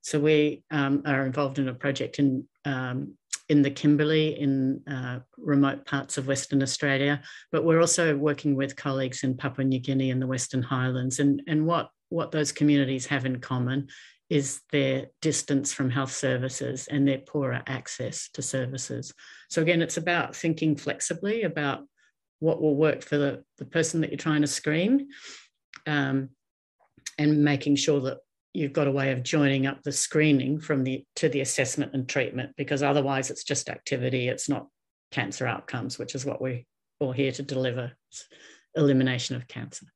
So 0.00 0.18
we 0.18 0.62
um, 0.70 1.02
are 1.04 1.26
involved 1.26 1.58
in 1.58 1.68
a 1.68 1.74
project 1.74 2.18
in 2.18 2.46
um, 2.64 3.16
in 3.48 3.62
the 3.62 3.70
Kimberley 3.70 4.40
in 4.40 4.82
uh, 4.90 5.20
remote 5.38 5.86
parts 5.86 6.18
of 6.18 6.26
Western 6.26 6.62
Australia, 6.62 7.22
but 7.52 7.64
we're 7.64 7.80
also 7.80 8.16
working 8.16 8.56
with 8.56 8.74
colleagues 8.74 9.22
in 9.22 9.36
Papua 9.36 9.64
New 9.64 9.78
Guinea 9.78 10.10
and 10.10 10.20
the 10.20 10.26
Western 10.26 10.62
Highlands. 10.62 11.20
And, 11.20 11.42
and 11.46 11.64
what 11.64 11.90
what 12.08 12.30
those 12.32 12.52
communities 12.52 13.06
have 13.06 13.26
in 13.26 13.40
common 13.40 13.88
is 14.28 14.60
their 14.72 15.06
distance 15.22 15.72
from 15.72 15.90
health 15.90 16.12
services 16.12 16.88
and 16.88 17.06
their 17.06 17.18
poorer 17.18 17.62
access 17.66 18.28
to 18.30 18.42
services. 18.42 19.12
So, 19.48 19.62
again, 19.62 19.82
it's 19.82 19.96
about 19.96 20.34
thinking 20.34 20.76
flexibly 20.76 21.42
about 21.42 21.84
what 22.40 22.60
will 22.60 22.74
work 22.74 23.02
for 23.02 23.16
the, 23.16 23.44
the 23.58 23.64
person 23.64 24.00
that 24.00 24.10
you're 24.10 24.18
trying 24.18 24.42
to 24.42 24.48
screen 24.48 25.08
um, 25.86 26.30
and 27.18 27.44
making 27.44 27.76
sure 27.76 28.00
that 28.00 28.18
you've 28.52 28.72
got 28.72 28.88
a 28.88 28.92
way 28.92 29.12
of 29.12 29.22
joining 29.22 29.66
up 29.66 29.82
the 29.82 29.92
screening 29.92 30.58
from 30.58 30.82
the 30.82 31.04
to 31.14 31.28
the 31.28 31.40
assessment 31.40 31.92
and 31.94 32.08
treatment 32.08 32.54
because 32.56 32.82
otherwise 32.82 33.30
it's 33.30 33.44
just 33.44 33.68
activity 33.68 34.28
it's 34.28 34.48
not 34.48 34.66
cancer 35.10 35.46
outcomes 35.46 35.98
which 35.98 36.14
is 36.14 36.24
what 36.24 36.40
we're 36.40 36.62
all 36.98 37.12
here 37.12 37.30
to 37.30 37.42
deliver 37.42 37.92
elimination 38.74 39.36
of 39.36 39.46
cancer 39.46 39.86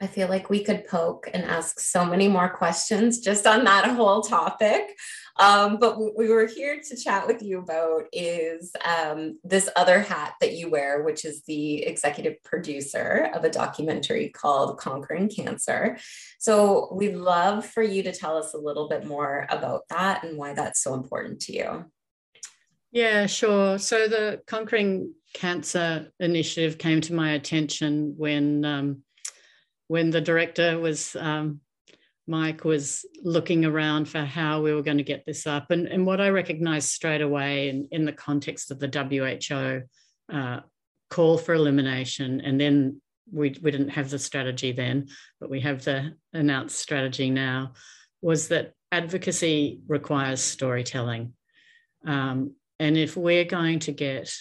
I 0.00 0.06
feel 0.06 0.28
like 0.28 0.48
we 0.48 0.62
could 0.62 0.86
poke 0.86 1.28
and 1.34 1.44
ask 1.44 1.80
so 1.80 2.04
many 2.04 2.28
more 2.28 2.48
questions 2.48 3.18
just 3.18 3.48
on 3.48 3.64
that 3.64 3.84
whole 3.96 4.22
topic. 4.22 4.96
Um, 5.40 5.78
but 5.78 5.98
what 5.98 6.16
we 6.16 6.28
were 6.28 6.46
here 6.46 6.80
to 6.80 6.96
chat 6.96 7.26
with 7.26 7.42
you 7.42 7.58
about 7.58 8.04
is 8.12 8.72
um, 8.84 9.38
this 9.42 9.68
other 9.74 10.00
hat 10.00 10.34
that 10.40 10.54
you 10.54 10.70
wear, 10.70 11.02
which 11.02 11.24
is 11.24 11.42
the 11.44 11.82
executive 11.82 12.42
producer 12.44 13.28
of 13.34 13.42
a 13.42 13.50
documentary 13.50 14.28
called 14.28 14.78
Conquering 14.78 15.28
Cancer. 15.28 15.98
So 16.38 16.92
we'd 16.92 17.16
love 17.16 17.66
for 17.66 17.82
you 17.82 18.04
to 18.04 18.12
tell 18.12 18.36
us 18.36 18.54
a 18.54 18.58
little 18.58 18.88
bit 18.88 19.04
more 19.04 19.46
about 19.50 19.82
that 19.90 20.22
and 20.22 20.38
why 20.38 20.54
that's 20.54 20.80
so 20.80 20.94
important 20.94 21.40
to 21.42 21.52
you. 21.52 21.84
Yeah, 22.92 23.26
sure. 23.26 23.78
So 23.78 24.06
the 24.06 24.42
Conquering 24.46 25.12
Cancer 25.34 26.12
initiative 26.20 26.78
came 26.78 27.00
to 27.00 27.14
my 27.14 27.32
attention 27.32 28.14
when. 28.16 28.64
Um, 28.64 29.02
when 29.88 30.10
the 30.10 30.20
director 30.20 30.78
was 30.78 31.16
um, 31.16 31.60
Mike 32.28 32.62
was 32.64 33.06
looking 33.24 33.64
around 33.64 34.06
for 34.06 34.20
how 34.20 34.60
we 34.60 34.72
were 34.74 34.82
going 34.82 34.98
to 34.98 35.02
get 35.02 35.24
this 35.24 35.46
up. 35.46 35.70
And, 35.70 35.86
and 35.86 36.06
what 36.06 36.20
I 36.20 36.28
recognized 36.28 36.90
straight 36.90 37.22
away 37.22 37.70
in, 37.70 37.88
in 37.90 38.04
the 38.04 38.12
context 38.12 38.70
of 38.70 38.78
the 38.78 38.88
WHO 40.28 40.36
uh, 40.36 40.60
call 41.08 41.38
for 41.38 41.54
elimination, 41.54 42.42
and 42.42 42.60
then 42.60 43.00
we, 43.32 43.56
we 43.62 43.70
didn't 43.70 43.88
have 43.88 44.10
the 44.10 44.18
strategy 44.18 44.72
then, 44.72 45.08
but 45.40 45.48
we 45.48 45.60
have 45.60 45.84
the 45.84 46.14
announced 46.34 46.78
strategy 46.78 47.30
now, 47.30 47.72
was 48.20 48.48
that 48.48 48.72
advocacy 48.92 49.80
requires 49.88 50.42
storytelling. 50.42 51.32
Um, 52.06 52.54
and 52.78 52.96
if 52.98 53.16
we're 53.16 53.44
going 53.44 53.80
to 53.80 53.92
get 53.92 54.34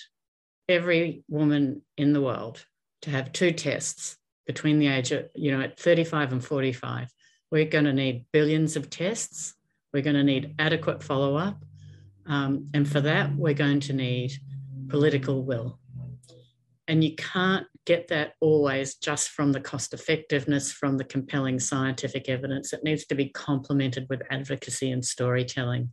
every 0.67 1.23
woman 1.29 1.83
in 1.97 2.11
the 2.11 2.21
world 2.21 2.65
to 3.03 3.09
have 3.11 3.31
two 3.31 3.51
tests 3.51 4.17
between 4.47 4.79
the 4.79 4.87
age 4.87 5.11
of, 5.11 5.27
you 5.35 5.51
know, 5.51 5.61
at 5.61 5.79
35 5.79 6.31
and 6.31 6.43
45. 6.43 7.09
We're 7.51 7.65
going 7.65 7.85
to 7.85 7.93
need 7.93 8.25
billions 8.31 8.75
of 8.75 8.89
tests. 8.89 9.53
We're 9.93 10.01
going 10.01 10.15
to 10.15 10.23
need 10.23 10.55
adequate 10.57 11.03
follow 11.03 11.35
up. 11.35 11.63
Um, 12.25 12.69
and 12.73 12.89
for 12.89 13.01
that, 13.01 13.35
we're 13.35 13.53
going 13.53 13.81
to 13.81 13.93
need 13.93 14.33
political 14.89 15.43
will. 15.43 15.79
And 16.87 17.03
you 17.03 17.15
can't 17.15 17.67
get 17.85 18.07
that 18.07 18.33
always 18.41 18.95
just 18.95 19.29
from 19.29 19.51
the 19.51 19.61
cost 19.61 19.93
effectiveness, 19.93 20.71
from 20.71 20.97
the 20.97 21.03
compelling 21.03 21.59
scientific 21.59 22.29
evidence. 22.29 22.73
It 22.73 22.83
needs 22.83 23.05
to 23.07 23.15
be 23.15 23.29
complemented 23.29 24.07
with 24.09 24.23
advocacy 24.29 24.91
and 24.91 25.03
storytelling. 25.03 25.91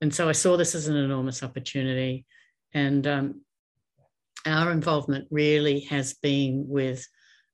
And 0.00 0.14
so 0.14 0.28
I 0.28 0.32
saw 0.32 0.56
this 0.56 0.74
as 0.74 0.88
an 0.88 0.96
enormous 0.96 1.42
opportunity. 1.42 2.26
And 2.74 3.06
um, 3.06 3.42
our 4.46 4.72
involvement 4.72 5.28
really 5.30 5.80
has 5.80 6.14
been 6.14 6.64
with 6.68 7.06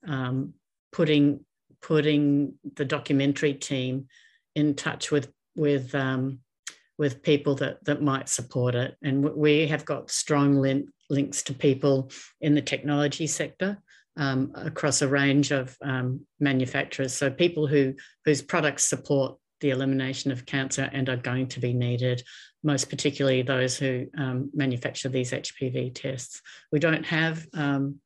um, 0.07 0.55
putting 0.93 1.45
putting 1.81 2.55
the 2.75 2.85
documentary 2.85 3.55
team 3.55 4.07
in 4.55 4.75
touch 4.75 5.11
with 5.11 5.31
with 5.57 5.95
um, 5.95 6.41
with 6.99 7.23
people 7.23 7.55
that 7.57 7.85
that 7.85 8.03
might 8.03 8.29
support 8.29 8.75
it, 8.75 8.97
and 9.03 9.25
we 9.25 9.67
have 9.67 9.85
got 9.85 10.11
strong 10.11 10.57
link, 10.57 10.89
links 11.11 11.43
to 11.45 11.55
people 11.55 12.11
in 12.41 12.55
the 12.55 12.63
technology 12.63 13.27
sector 13.27 13.79
um, 14.17 14.53
across 14.55 15.01
a 15.01 15.09
range 15.09 15.53
of 15.53 15.77
um, 15.83 16.21
manufacturers. 16.41 17.15
So 17.15 17.31
people 17.31 17.67
who 17.67 17.95
whose 18.25 18.43
products 18.43 18.85
support 18.85 19.39
the 19.61 19.71
elimination 19.71 20.31
of 20.31 20.47
cancer 20.47 20.89
and 20.93 21.09
are 21.09 21.17
going 21.17 21.49
to 21.49 21.61
be 21.61 21.73
needed, 21.73 22.23
most 22.63 22.91
particularly 22.91 23.43
those 23.43 23.77
who 23.77 24.07
um, 24.17 24.51
manufacture 24.55 25.09
these 25.09 25.33
HPV 25.33 25.95
tests. 25.95 26.43
We 26.71 26.79
don't 26.79 27.05
have 27.07 27.47
um, 27.55 28.01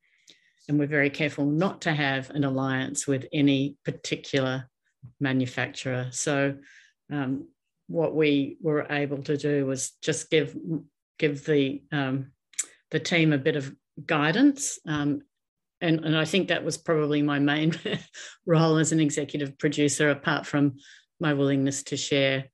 and 0.69 0.79
we're 0.79 0.87
very 0.87 1.11
careful 1.11 1.45
not 1.45 1.83
to 1.83 1.93
have 1.93 2.31
an 2.31 2.45
alliance 2.45 3.07
with 3.07 3.27
any 3.33 3.77
particular 3.85 4.69
manufacturer. 5.21 6.09
So, 6.11 6.57
um, 7.11 7.49
what 7.89 8.15
we 8.15 8.57
were 8.61 8.87
able 8.89 9.23
to 9.25 9.37
do 9.37 9.67
was 9.67 9.93
just 10.03 10.31
give 10.31 10.57
give 11.19 11.45
the 11.45 11.83
um, 11.93 12.33
the 12.91 13.01
team 13.01 13.33
a 13.33 13.39
bit 13.39 13.57
of 13.57 13.75
guidance. 14.07 14.79
Um, 14.87 15.23
and, 15.81 16.05
and 16.05 16.17
I 16.17 16.25
think 16.25 16.49
that 16.49 16.65
was 16.65 16.77
probably 16.79 17.23
my 17.23 17.41
main 17.41 17.75
role 18.47 18.77
as 18.77 18.93
an 18.93 19.01
executive 19.01 19.59
producer, 19.59 20.11
apart 20.11 20.47
from 20.47 20.77
my 21.19 21.35
willingness 21.35 21.83
to 21.85 21.97
share, 21.97 22.45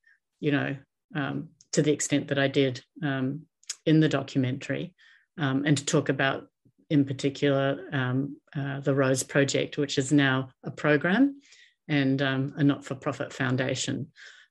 you 0.41 0.53
know, 0.53 0.77
um, 1.15 1.49
to 1.73 1.83
the 1.83 1.93
extent 1.93 2.29
that 2.29 2.39
I 2.39 2.49
did 2.49 2.83
um, 3.03 3.43
in 3.85 4.01
the 4.01 4.09
documentary, 4.09 4.95
um, 5.37 5.65
and 5.67 5.77
to 5.77 5.85
talk 5.85 6.09
about, 6.09 6.47
in 6.91 7.05
particular, 7.05 7.87
um, 7.93 8.37
uh, 8.57 8.81
the 8.81 8.95
Rose 8.95 9.23
Project, 9.23 9.79
which 9.79 9.99
is 9.99 10.13
now 10.13 10.49
a 10.65 10.71
program 10.71 11.41
and 11.89 12.21
um, 12.23 12.55
a 12.57 12.65
not 12.65 12.85
for 12.85 12.95
profit 12.95 13.33
foundation. 13.33 14.09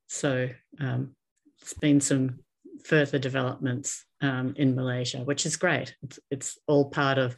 So 0.07 0.49
um, 0.79 1.15
it's 1.61 1.73
been 1.73 1.99
some 2.01 2.39
further 2.85 3.19
developments 3.19 4.05
um, 4.21 4.53
in 4.57 4.75
Malaysia, 4.75 5.19
which 5.19 5.45
is 5.45 5.57
great. 5.57 5.95
It's, 6.03 6.19
it's 6.31 6.57
all 6.67 6.89
part 6.89 7.17
of 7.17 7.37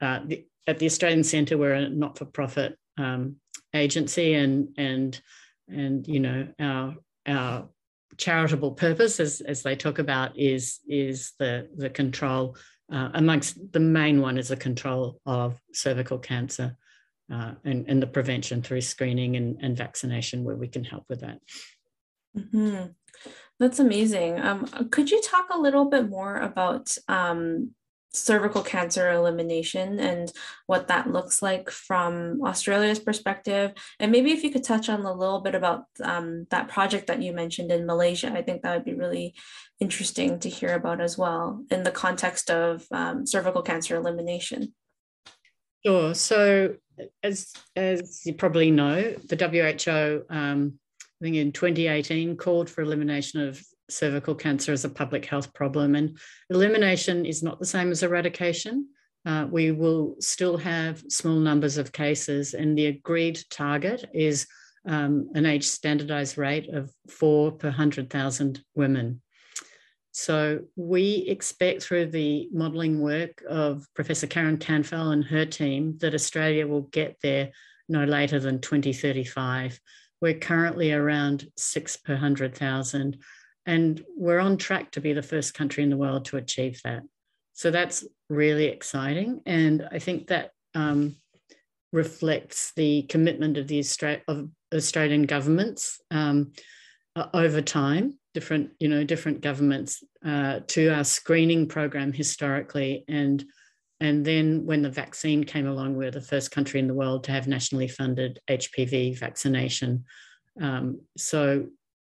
uh, 0.00 0.20
the, 0.24 0.46
at 0.66 0.78
the 0.78 0.86
Australian 0.86 1.24
Centre. 1.24 1.58
We're 1.58 1.74
a 1.74 1.88
not-for-profit 1.88 2.76
um, 2.98 3.36
agency, 3.74 4.34
and 4.34 4.68
and 4.78 5.20
and 5.68 6.06
you 6.06 6.20
know 6.20 6.48
our 6.58 6.94
our 7.26 7.68
charitable 8.16 8.72
purpose, 8.72 9.20
as 9.20 9.40
as 9.40 9.62
they 9.62 9.76
talk 9.76 9.98
about, 9.98 10.38
is 10.38 10.80
is 10.88 11.32
the 11.38 11.68
the 11.76 11.90
control. 11.90 12.56
Uh, 12.92 13.10
amongst 13.14 13.72
the 13.72 13.80
main 13.80 14.20
one 14.20 14.38
is 14.38 14.48
the 14.48 14.56
control 14.56 15.20
of 15.26 15.60
cervical 15.72 16.18
cancer 16.18 16.76
uh, 17.32 17.52
and, 17.64 17.84
and 17.88 18.00
the 18.00 18.06
prevention 18.06 18.62
through 18.62 18.80
screening 18.80 19.36
and, 19.36 19.58
and 19.60 19.76
vaccination, 19.76 20.44
where 20.44 20.56
we 20.56 20.68
can 20.68 20.84
help 20.84 21.04
with 21.08 21.20
that. 21.20 21.40
Mm-hmm. 22.36 22.92
That's 23.58 23.80
amazing. 23.80 24.38
Um, 24.38 24.66
could 24.90 25.10
you 25.10 25.20
talk 25.22 25.46
a 25.50 25.58
little 25.58 25.86
bit 25.86 26.08
more 26.08 26.36
about 26.36 26.96
um, 27.08 27.72
cervical 28.16 28.62
cancer 28.62 29.10
elimination 29.10 29.98
and 30.00 30.32
what 30.66 30.88
that 30.88 31.12
looks 31.12 31.42
like 31.42 31.70
from 31.70 32.40
Australia's 32.44 32.98
perspective? 32.98 33.72
And 33.98 34.12
maybe 34.12 34.32
if 34.32 34.42
you 34.42 34.50
could 34.50 34.64
touch 34.64 34.88
on 34.88 35.00
a 35.02 35.12
little 35.12 35.40
bit 35.40 35.54
about 35.54 35.84
um, 36.02 36.46
that 36.50 36.68
project 36.68 37.06
that 37.08 37.22
you 37.22 37.32
mentioned 37.32 37.70
in 37.70 37.86
Malaysia, 37.86 38.32
I 38.32 38.42
think 38.42 38.62
that 38.62 38.74
would 38.74 38.84
be 38.84 38.94
really 38.94 39.34
interesting 39.80 40.38
to 40.40 40.48
hear 40.48 40.74
about 40.74 41.00
as 41.00 41.18
well 41.18 41.64
in 41.70 41.82
the 41.82 41.90
context 41.90 42.50
of 42.50 42.86
um, 42.90 43.26
cervical 43.26 43.62
cancer 43.62 43.96
elimination. 43.96 44.74
Sure. 45.84 46.14
So, 46.14 46.76
as 47.22 47.52
as 47.76 48.22
you 48.24 48.34
probably 48.34 48.70
know, 48.70 49.14
the 49.28 49.36
WHO 49.36 50.34
um, 50.34 50.78
I 51.20 51.24
think 51.24 51.36
in 51.36 51.52
2018 51.52 52.36
called 52.36 52.68
for 52.68 52.82
elimination 52.82 53.40
of 53.48 53.62
cervical 53.88 54.34
cancer 54.34 54.72
as 54.72 54.84
a 54.84 54.90
public 54.90 55.24
health 55.24 55.52
problem. 55.54 55.94
And 55.94 56.18
elimination 56.50 57.24
is 57.24 57.42
not 57.42 57.58
the 57.58 57.66
same 57.66 57.90
as 57.90 58.02
eradication. 58.02 58.88
Uh, 59.24 59.46
we 59.50 59.72
will 59.72 60.16
still 60.20 60.56
have 60.56 61.02
small 61.08 61.36
numbers 61.36 61.78
of 61.78 61.92
cases, 61.92 62.54
and 62.54 62.78
the 62.78 62.86
agreed 62.86 63.40
target 63.50 64.04
is 64.14 64.46
um, 64.86 65.30
an 65.34 65.46
age 65.46 65.66
standardized 65.66 66.38
rate 66.38 66.72
of 66.72 66.92
four 67.08 67.50
per 67.52 67.68
100,000 67.68 68.62
women. 68.76 69.20
So 70.12 70.60
we 70.76 71.26
expect 71.28 71.82
through 71.82 72.06
the 72.06 72.48
modelling 72.50 73.00
work 73.00 73.42
of 73.48 73.84
Professor 73.94 74.26
Karen 74.26 74.56
Canfell 74.56 75.12
and 75.12 75.24
her 75.24 75.44
team 75.44 75.98
that 75.98 76.14
Australia 76.14 76.66
will 76.66 76.82
get 76.82 77.18
there 77.22 77.50
no 77.88 78.04
later 78.04 78.40
than 78.40 78.60
2035. 78.60 79.78
We're 80.20 80.38
currently 80.38 80.92
around 80.92 81.48
six 81.56 81.96
per 81.98 82.14
100,000, 82.14 83.18
and 83.66 84.04
we're 84.16 84.38
on 84.38 84.56
track 84.56 84.92
to 84.92 85.00
be 85.00 85.12
the 85.12 85.22
first 85.22 85.54
country 85.54 85.82
in 85.82 85.90
the 85.90 85.96
world 85.96 86.24
to 86.26 86.36
achieve 86.36 86.80
that. 86.84 87.02
So 87.52 87.70
that's 87.70 88.04
really 88.28 88.66
exciting. 88.66 89.40
And 89.46 89.88
I 89.90 89.98
think 89.98 90.28
that 90.28 90.52
um, 90.74 91.16
reflects 91.92 92.72
the 92.76 93.02
commitment 93.02 93.56
of 93.56 93.66
the 93.66 93.80
Austra- 93.80 94.22
of 94.28 94.48
Australian 94.74 95.24
governments 95.24 96.00
um, 96.10 96.52
uh, 97.16 97.26
over 97.34 97.60
time, 97.60 98.18
different, 98.34 98.70
you 98.78 98.88
know, 98.88 99.04
different 99.04 99.40
governments 99.40 100.02
uh, 100.24 100.60
to 100.68 100.88
our 100.88 101.04
screening 101.04 101.66
program 101.66 102.12
historically 102.12 103.04
and 103.08 103.44
and 104.00 104.24
then 104.24 104.66
when 104.66 104.82
the 104.82 104.90
vaccine 104.90 105.44
came 105.44 105.66
along, 105.66 105.92
we 105.92 106.04
we're 106.04 106.10
the 106.10 106.20
first 106.20 106.50
country 106.50 106.80
in 106.80 106.86
the 106.86 106.94
world 106.94 107.24
to 107.24 107.32
have 107.32 107.48
nationally 107.48 107.88
funded 107.88 108.40
HPV 108.48 109.18
vaccination. 109.18 110.04
Um, 110.60 111.00
so 111.16 111.68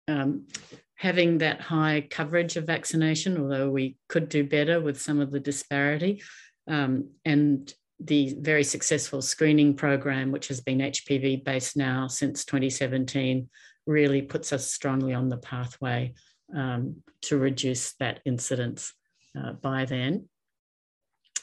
um, 0.07 0.47
having 0.95 1.39
that 1.39 1.61
high 1.61 2.07
coverage 2.09 2.55
of 2.55 2.65
vaccination, 2.65 3.37
although 3.37 3.69
we 3.69 3.97
could 4.07 4.29
do 4.29 4.43
better 4.43 4.79
with 4.79 5.01
some 5.01 5.19
of 5.19 5.31
the 5.31 5.39
disparity, 5.39 6.21
um, 6.67 7.09
and 7.25 7.73
the 7.99 8.35
very 8.39 8.63
successful 8.63 9.21
screening 9.21 9.75
program, 9.75 10.31
which 10.31 10.47
has 10.47 10.61
been 10.61 10.79
HPV 10.79 11.43
based 11.43 11.77
now 11.77 12.07
since 12.07 12.45
2017, 12.45 13.49
really 13.85 14.21
puts 14.21 14.53
us 14.53 14.71
strongly 14.71 15.13
on 15.13 15.29
the 15.29 15.37
pathway 15.37 16.13
um, 16.55 16.97
to 17.21 17.37
reduce 17.37 17.93
that 17.95 18.19
incidence 18.25 18.93
uh, 19.37 19.53
by 19.53 19.85
then. 19.85 20.27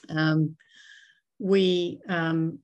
Um, 0.09 0.57
we 1.39 2.01
um, 2.09 2.59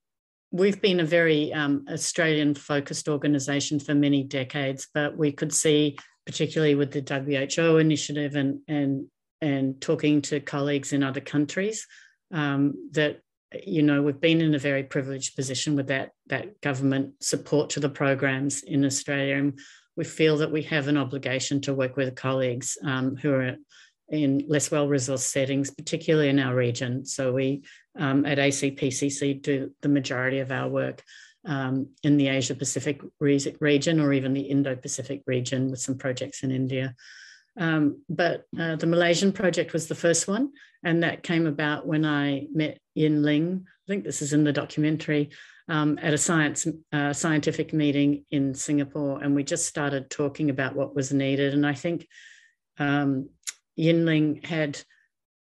we've 0.50 0.80
been 0.80 1.00
a 1.00 1.04
very 1.04 1.52
um, 1.52 1.84
Australian 1.90 2.54
focused 2.54 3.08
organisation 3.08 3.80
for 3.80 3.94
many 3.94 4.22
decades, 4.22 4.88
but 4.92 5.16
we 5.16 5.32
could 5.32 5.52
see, 5.52 5.98
particularly 6.26 6.74
with 6.74 6.92
the 6.92 7.00
WHO 7.56 7.78
initiative 7.78 8.34
and 8.34 8.60
and 8.68 9.06
and 9.40 9.80
talking 9.80 10.22
to 10.22 10.40
colleagues 10.40 10.92
in 10.92 11.02
other 11.02 11.20
countries, 11.20 11.86
um, 12.32 12.90
that 12.92 13.20
you 13.64 13.82
know 13.82 14.02
we've 14.02 14.20
been 14.20 14.40
in 14.40 14.54
a 14.54 14.58
very 14.58 14.82
privileged 14.82 15.36
position 15.36 15.76
with 15.76 15.86
that 15.88 16.10
that 16.26 16.60
government 16.60 17.14
support 17.20 17.70
to 17.70 17.80
the 17.80 17.88
programs 17.88 18.62
in 18.62 18.84
Australia, 18.84 19.36
and 19.36 19.58
we 19.96 20.04
feel 20.04 20.38
that 20.38 20.52
we 20.52 20.62
have 20.62 20.88
an 20.88 20.96
obligation 20.96 21.60
to 21.62 21.74
work 21.74 21.96
with 21.96 22.14
colleagues 22.16 22.76
um, 22.84 23.16
who 23.16 23.32
are 23.32 23.56
in 24.08 24.44
less 24.48 24.70
well 24.70 24.88
resourced 24.88 25.30
settings, 25.30 25.70
particularly 25.70 26.28
in 26.28 26.38
our 26.38 26.54
region. 26.54 27.04
So 27.04 27.32
we 27.32 27.62
um, 27.98 28.26
at 28.26 28.38
ACPCC 28.38 29.42
do 29.42 29.72
the 29.82 29.88
majority 29.88 30.40
of 30.40 30.52
our 30.52 30.68
work 30.68 31.02
um, 31.46 31.88
in 32.02 32.16
the 32.16 32.28
Asia 32.28 32.54
Pacific 32.54 33.00
region 33.20 34.00
or 34.00 34.12
even 34.12 34.34
the 34.34 34.42
Indo 34.42 34.76
Pacific 34.76 35.22
region 35.26 35.70
with 35.70 35.80
some 35.80 35.96
projects 35.96 36.42
in 36.42 36.50
India. 36.50 36.94
Um, 37.58 38.02
but 38.08 38.44
uh, 38.58 38.76
the 38.76 38.86
Malaysian 38.86 39.32
project 39.32 39.72
was 39.72 39.86
the 39.86 39.94
first 39.94 40.28
one, 40.28 40.52
and 40.84 41.02
that 41.02 41.22
came 41.22 41.46
about 41.46 41.86
when 41.86 42.04
I 42.04 42.46
met 42.52 42.78
Yin 42.94 43.22
Ling. 43.22 43.64
I 43.66 43.86
think 43.88 44.04
this 44.04 44.20
is 44.20 44.32
in 44.32 44.44
the 44.44 44.52
documentary. 44.52 45.30
Um, 45.68 45.98
at 46.00 46.14
a 46.14 46.18
science 46.18 46.64
uh, 46.92 47.12
scientific 47.12 47.72
meeting 47.72 48.24
in 48.30 48.54
Singapore, 48.54 49.20
and 49.20 49.34
we 49.34 49.42
just 49.42 49.66
started 49.66 50.10
talking 50.10 50.48
about 50.48 50.76
what 50.76 50.94
was 50.94 51.12
needed. 51.12 51.54
And 51.54 51.66
I 51.66 51.74
think 51.74 52.06
um, 52.78 53.30
Yin 53.74 54.06
Ling 54.06 54.42
had, 54.44 54.80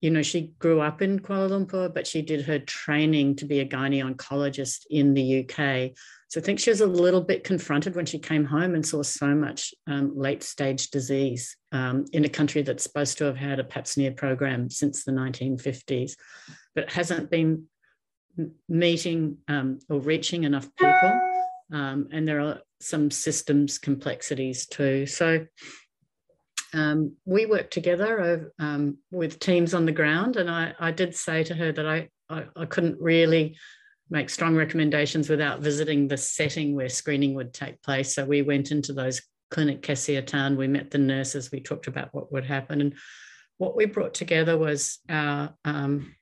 you 0.01 0.11
know, 0.11 0.21
she 0.21 0.53
grew 0.59 0.79
up 0.79 1.01
in 1.01 1.19
Kuala 1.19 1.49
Lumpur, 1.49 1.93
but 1.93 2.05
she 2.05 2.21
did 2.21 2.45
her 2.45 2.59
training 2.59 3.35
to 3.37 3.45
be 3.45 3.59
a 3.59 3.65
gynae 3.65 4.03
oncologist 4.03 4.85
in 4.89 5.13
the 5.13 5.39
UK. 5.39 5.91
So 6.29 6.39
I 6.39 6.43
think 6.43 6.59
she 6.59 6.69
was 6.69 6.81
a 6.81 6.87
little 6.87 7.21
bit 7.21 7.43
confronted 7.43 7.95
when 7.95 8.05
she 8.05 8.19
came 8.19 8.45
home 8.45 8.75
and 8.75 8.85
saw 8.85 9.01
so 9.01 9.33
much 9.33 9.73
um, 9.87 10.11
late 10.15 10.43
stage 10.43 10.91
disease 10.91 11.55
um, 11.71 12.05
in 12.11 12.25
a 12.25 12.29
country 12.29 12.61
that's 12.61 12.83
supposed 12.83 13.17
to 13.19 13.23
have 13.23 13.37
had 13.37 13.59
a 13.59 13.63
pap 13.63 13.87
smear 13.87 14.11
program 14.11 14.69
since 14.69 15.03
the 15.03 15.11
1950s, 15.11 16.11
but 16.75 16.91
hasn't 16.91 17.31
been 17.31 17.65
meeting 18.69 19.37
um, 19.47 19.79
or 19.89 19.99
reaching 19.99 20.43
enough 20.43 20.67
people. 20.75 21.21
Um, 21.73 22.09
and 22.11 22.27
there 22.27 22.39
are 22.41 22.59
some 22.81 23.09
systems 23.09 23.77
complexities 23.77 24.67
too. 24.67 25.05
So 25.05 25.45
um, 26.73 27.15
we 27.25 27.45
worked 27.45 27.71
together 27.71 28.51
um, 28.59 28.97
with 29.11 29.39
teams 29.39 29.73
on 29.73 29.85
the 29.85 29.91
ground, 29.91 30.35
and 30.35 30.49
I, 30.49 30.73
I 30.79 30.91
did 30.91 31.15
say 31.15 31.43
to 31.43 31.53
her 31.53 31.71
that 31.71 31.87
I, 31.87 32.09
I, 32.29 32.45
I, 32.55 32.65
couldn't 32.65 32.99
really 32.99 33.57
make 34.09 34.29
strong 34.29 34.55
recommendations 34.55 35.29
without 35.29 35.61
visiting 35.61 36.07
the 36.07 36.17
setting 36.17 36.75
where 36.75 36.89
screening 36.89 37.35
would 37.35 37.53
take 37.53 37.81
place. 37.81 38.15
So 38.15 38.25
we 38.25 38.41
went 38.41 38.71
into 38.71 38.93
those 38.93 39.21
Klinik 39.51 39.81
Kesihatan, 39.81 40.57
we 40.57 40.67
met 40.67 40.91
the 40.91 40.97
nurses, 40.97 41.51
we 41.51 41.61
talked 41.61 41.87
about 41.87 42.09
what 42.13 42.31
would 42.31 42.45
happen. 42.45 42.81
And 42.81 42.95
what 43.57 43.75
we 43.75 43.85
brought 43.85 44.13
together 44.13 44.57
was 44.57 44.99
our, 45.09 45.53
um, 45.63 46.15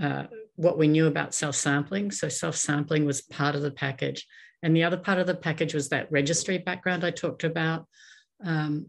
uh, 0.00 0.24
what 0.56 0.76
we 0.76 0.88
knew 0.88 1.06
about 1.06 1.34
self 1.34 1.54
sampling. 1.54 2.10
So 2.10 2.28
self 2.28 2.56
sampling 2.56 3.04
was 3.04 3.22
part 3.22 3.54
of 3.54 3.62
the 3.62 3.70
package. 3.70 4.26
And 4.62 4.74
the 4.74 4.84
other 4.84 4.96
part 4.96 5.18
of 5.18 5.26
the 5.26 5.34
package 5.34 5.74
was 5.74 5.90
that 5.90 6.10
registry 6.10 6.58
background 6.58 7.04
I 7.04 7.10
talked 7.10 7.44
about. 7.44 7.86
Um, 8.44 8.86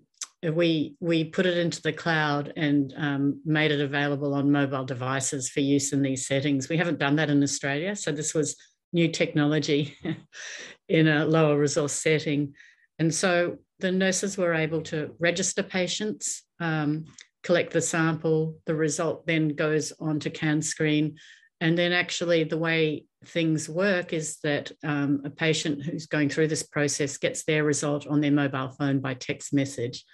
we 0.54 0.96
we 1.00 1.24
put 1.24 1.46
it 1.46 1.58
into 1.58 1.82
the 1.82 1.94
cloud 1.94 2.54
and 2.56 2.94
um, 2.98 3.42
made 3.46 3.72
it 3.72 3.82
available 3.82 4.34
on 4.34 4.52
mobile 4.52 4.86
devices 4.86 5.50
for 5.50 5.62
use 5.62 5.94
in 5.94 6.02
these 6.02 6.28
settings. 6.28 6.70
We 6.70 6.78
haven't 6.78 7.00
done 7.00 7.16
that 7.18 7.30
in 7.30 7.42
Australia, 7.42 7.96
so 7.96 8.12
this 8.12 8.34
was 8.34 8.56
new 8.94 9.08
technology 9.08 9.96
in 10.90 11.08
a 11.08 11.26
lower 11.26 11.58
resource 11.58 11.94
setting, 11.94 12.54
and 13.00 13.14
so 13.14 13.58
the 13.80 13.92
nurses 13.92 14.38
were 14.38 14.54
able 14.54 14.82
to 14.84 15.16
register 15.20 15.62
patients, 15.62 16.44
um, 16.60 17.06
collect 17.44 17.74
the 17.74 17.82
sample. 17.82 18.58
The 18.66 18.76
result 18.76 19.28
then 19.28 19.50
goes 19.50 19.92
on 20.00 20.20
to 20.22 20.30
CanScreen, 20.30 21.16
and 21.62 21.78
then 21.78 21.92
actually 21.92 22.44
the 22.44 22.58
way 22.58 23.06
things 23.26 23.68
work 23.68 24.14
is 24.14 24.38
that 24.44 24.72
um, 24.84 25.22
a 25.26 25.30
patient 25.30 25.84
who's 25.84 26.06
going 26.06 26.30
through 26.30 26.48
this 26.48 26.64
process 26.64 27.18
gets 27.18 27.44
their 27.44 27.64
result 27.64 28.06
on 28.08 28.22
their 28.22 28.32
mobile 28.32 28.70
phone 28.70 29.00
by 29.00 29.14
text 29.14 29.54
message. 29.54 30.06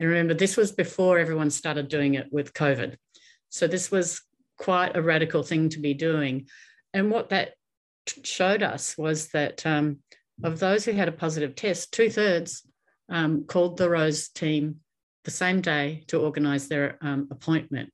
And 0.00 0.08
remember, 0.08 0.34
this 0.34 0.56
was 0.56 0.72
before 0.72 1.18
everyone 1.18 1.50
started 1.50 1.88
doing 1.88 2.14
it 2.14 2.32
with 2.32 2.54
COVID. 2.54 2.96
So 3.50 3.66
this 3.66 3.90
was 3.90 4.22
quite 4.58 4.96
a 4.96 5.02
radical 5.02 5.42
thing 5.42 5.68
to 5.70 5.78
be 5.78 5.92
doing. 5.92 6.48
And 6.94 7.10
what 7.10 7.28
that 7.28 7.52
showed 8.24 8.62
us 8.62 8.96
was 8.96 9.28
that 9.28 9.64
um, 9.66 9.98
of 10.42 10.58
those 10.58 10.84
who 10.86 10.92
had 10.92 11.08
a 11.08 11.12
positive 11.12 11.54
test, 11.54 11.92
two 11.92 12.08
thirds 12.08 12.62
um, 13.10 13.44
called 13.44 13.76
the 13.76 13.90
Rose 13.90 14.28
team 14.28 14.76
the 15.24 15.30
same 15.30 15.60
day 15.60 16.04
to 16.08 16.20
organize 16.20 16.68
their 16.68 16.96
um, 17.02 17.28
appointment. 17.30 17.92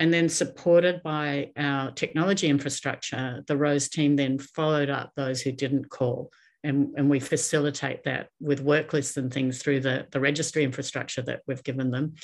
And 0.00 0.12
then, 0.12 0.28
supported 0.28 1.00
by 1.04 1.52
our 1.56 1.92
technology 1.92 2.48
infrastructure, 2.48 3.44
the 3.46 3.56
Rose 3.56 3.88
team 3.88 4.16
then 4.16 4.36
followed 4.36 4.90
up 4.90 5.12
those 5.14 5.40
who 5.40 5.52
didn't 5.52 5.88
call. 5.90 6.32
And, 6.66 6.94
and 6.96 7.08
we 7.08 7.20
facilitate 7.20 8.04
that 8.04 8.28
with 8.40 8.60
work 8.60 8.92
lists 8.92 9.16
and 9.16 9.32
things 9.32 9.62
through 9.62 9.80
the, 9.80 10.06
the 10.10 10.18
registry 10.18 10.64
infrastructure 10.64 11.22
that 11.22 11.42
we've 11.46 11.62
given 11.62 11.92
them. 11.92 12.14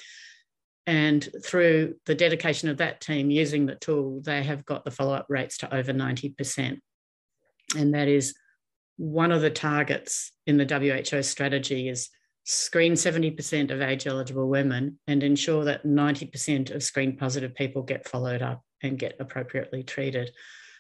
And 0.87 1.29
through 1.45 1.95
the 2.07 2.15
dedication 2.17 2.69
of 2.69 2.79
that 2.79 3.01
team 3.01 3.31
using 3.31 3.67
the 3.67 3.77
tool, 3.77 4.21
they 4.21 4.43
have 4.43 4.65
got 4.65 4.85
the 4.85 4.91
follow 4.91 5.15
up 5.15 5.27
rates 5.29 5.59
to 5.59 5.73
over 5.73 5.93
90%. 5.93 6.81
And 7.77 7.95
that 7.95 8.09
is 8.09 8.35
one 8.97 9.31
of 9.31 9.43
the 9.43 9.51
targets 9.51 10.33
in 10.47 10.57
the 10.57 10.67
WHO 10.67 11.23
strategy 11.23 11.89
is 11.89 12.11
screen 12.45 12.95
70% 12.95 13.71
of 13.71 13.81
age 13.81 14.09
eligible 14.09 14.49
women 14.49 14.99
and 15.07 15.23
ensure 15.23 15.65
that 15.65 15.87
90% 15.87 16.75
of 16.75 16.83
screen 16.83 17.17
positive 17.17 17.55
people 17.55 17.83
get 17.83 18.09
followed 18.09 18.43
up 18.43 18.63
and 18.83 18.99
get 18.99 19.15
appropriately 19.21 19.85
treated. 19.85 20.33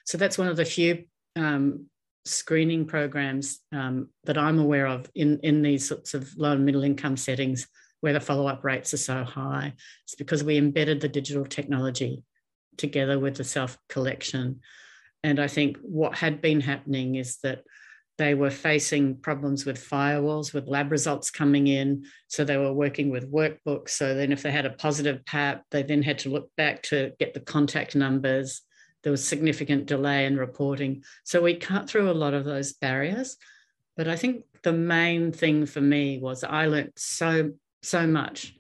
So 0.04 0.18
that's 0.18 0.38
one 0.38 0.48
of 0.48 0.56
the 0.56 0.64
few 0.64 1.04
um, 1.36 1.86
screening 2.24 2.86
programs 2.86 3.60
um, 3.72 4.08
that 4.24 4.38
I'm 4.38 4.58
aware 4.58 4.86
of 4.86 5.10
in, 5.14 5.40
in 5.42 5.62
these 5.62 5.88
sorts 5.88 6.14
of 6.14 6.36
low 6.36 6.52
and 6.52 6.64
middle 6.64 6.84
income 6.84 7.16
settings 7.16 7.66
where 8.00 8.12
the 8.12 8.20
follow 8.20 8.46
up 8.46 8.64
rates 8.64 8.94
are 8.94 8.98
so 8.98 9.24
high. 9.24 9.74
It's 10.04 10.14
because 10.14 10.44
we 10.44 10.56
embedded 10.56 11.00
the 11.00 11.08
digital 11.08 11.44
technology 11.44 12.22
together 12.76 13.18
with 13.18 13.36
the 13.36 13.44
self 13.44 13.78
collection. 13.88 14.60
And 15.22 15.38
I 15.38 15.46
think 15.46 15.78
what 15.82 16.16
had 16.16 16.40
been 16.40 16.60
happening 16.60 17.14
is 17.14 17.38
that 17.42 17.62
they 18.18 18.34
were 18.34 18.50
facing 18.50 19.16
problems 19.16 19.64
with 19.64 19.88
firewalls, 19.88 20.52
with 20.52 20.68
lab 20.68 20.90
results 20.92 21.30
coming 21.30 21.66
in. 21.66 22.04
So 22.28 22.44
they 22.44 22.56
were 22.56 22.72
working 22.72 23.10
with 23.10 23.32
workbooks. 23.32 23.90
So 23.90 24.14
then, 24.14 24.32
if 24.32 24.42
they 24.42 24.50
had 24.50 24.66
a 24.66 24.70
positive 24.70 25.24
PAP, 25.24 25.64
they 25.70 25.82
then 25.82 26.02
had 26.02 26.18
to 26.20 26.28
look 26.28 26.50
back 26.56 26.82
to 26.84 27.12
get 27.18 27.34
the 27.34 27.40
contact 27.40 27.96
numbers. 27.96 28.62
There 29.02 29.10
was 29.10 29.26
significant 29.26 29.86
delay 29.86 30.26
in 30.26 30.36
reporting. 30.36 31.04
So 31.24 31.42
we 31.42 31.56
cut 31.56 31.88
through 31.88 32.10
a 32.10 32.12
lot 32.12 32.34
of 32.34 32.44
those 32.44 32.72
barriers. 32.72 33.36
But 33.96 34.08
I 34.08 34.16
think 34.16 34.44
the 34.62 34.72
main 34.72 35.32
thing 35.32 35.66
for 35.66 35.80
me 35.80 36.18
was 36.18 36.44
I 36.44 36.66
learned 36.66 36.92
so, 36.96 37.52
so 37.82 38.06
much 38.06 38.54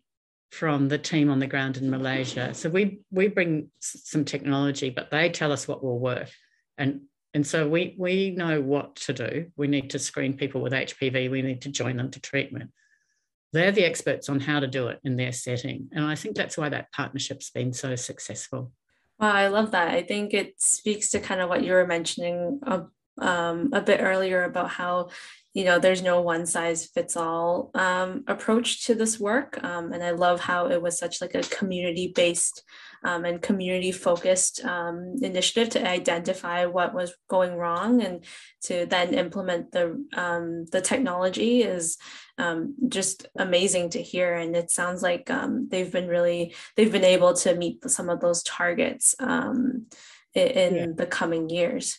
from 0.50 0.88
the 0.88 0.98
team 0.98 1.30
on 1.30 1.38
the 1.38 1.46
ground 1.46 1.78
in 1.78 1.88
Malaysia. 1.88 2.52
So 2.52 2.68
we 2.68 3.00
we 3.10 3.28
bring 3.28 3.70
some 3.80 4.24
technology, 4.24 4.90
but 4.90 5.10
they 5.10 5.30
tell 5.30 5.50
us 5.50 5.66
what 5.66 5.82
will 5.82 5.98
work. 5.98 6.28
And 6.76 7.02
and 7.34 7.46
so 7.46 7.66
we, 7.66 7.94
we 7.98 8.30
know 8.30 8.60
what 8.60 8.96
to 8.96 9.14
do. 9.14 9.46
We 9.56 9.66
need 9.66 9.90
to 9.90 9.98
screen 9.98 10.36
people 10.36 10.60
with 10.60 10.74
HPV, 10.74 11.30
we 11.30 11.42
need 11.42 11.62
to 11.62 11.70
join 11.70 11.96
them 11.96 12.10
to 12.10 12.20
treatment. 12.20 12.70
They're 13.52 13.72
the 13.72 13.84
experts 13.84 14.28
on 14.28 14.40
how 14.40 14.60
to 14.60 14.66
do 14.66 14.88
it 14.88 15.00
in 15.04 15.16
their 15.16 15.32
setting. 15.32 15.88
And 15.92 16.04
I 16.04 16.14
think 16.14 16.36
that's 16.36 16.56
why 16.56 16.68
that 16.70 16.92
partnership's 16.92 17.50
been 17.50 17.72
so 17.72 17.96
successful. 17.96 18.72
Wow, 19.22 19.32
I 19.32 19.46
love 19.48 19.70
that. 19.70 19.88
I 19.88 20.02
think 20.02 20.34
it 20.34 20.60
speaks 20.60 21.10
to 21.10 21.20
kind 21.20 21.40
of 21.40 21.48
what 21.48 21.62
you 21.64 21.72
were 21.72 21.86
mentioning 21.86 22.60
uh, 22.66 22.82
um, 23.18 23.70
a 23.72 23.80
bit 23.80 24.00
earlier 24.00 24.44
about 24.44 24.70
how 24.70 25.08
you 25.54 25.64
know 25.64 25.78
there's 25.78 26.02
no 26.02 26.20
one 26.22 26.46
size 26.46 26.86
fits 26.86 27.16
all 27.16 27.70
um, 27.74 28.24
approach 28.26 28.86
to 28.86 28.94
this 28.94 29.20
work 29.20 29.62
um, 29.62 29.92
and 29.92 30.02
i 30.02 30.10
love 30.10 30.40
how 30.40 30.68
it 30.68 30.80
was 30.80 30.98
such 30.98 31.20
like 31.20 31.34
a 31.34 31.42
community 31.42 32.12
based 32.14 32.62
um, 33.04 33.24
and 33.24 33.42
community 33.42 33.92
focused 33.92 34.64
um, 34.64 35.16
initiative 35.20 35.68
to 35.68 35.86
identify 35.86 36.64
what 36.64 36.94
was 36.94 37.12
going 37.28 37.54
wrong 37.54 38.00
and 38.02 38.24
to 38.62 38.86
then 38.86 39.12
implement 39.12 39.72
the 39.72 40.02
um, 40.14 40.64
the 40.72 40.80
technology 40.80 41.62
is 41.62 41.98
um, 42.38 42.74
just 42.88 43.26
amazing 43.36 43.90
to 43.90 44.00
hear 44.00 44.34
and 44.34 44.56
it 44.56 44.70
sounds 44.70 45.02
like 45.02 45.30
they've 45.68 45.92
been 45.92 46.08
really 46.08 46.54
they've 46.76 46.92
been 46.92 47.04
able 47.04 47.34
to 47.34 47.54
meet 47.54 47.90
some 47.90 48.08
of 48.08 48.20
those 48.20 48.42
targets 48.42 49.14
in, 50.34 50.46
in 50.46 50.74
yeah. 50.74 50.86
the 50.96 51.06
coming 51.06 51.48
years. 51.50 51.98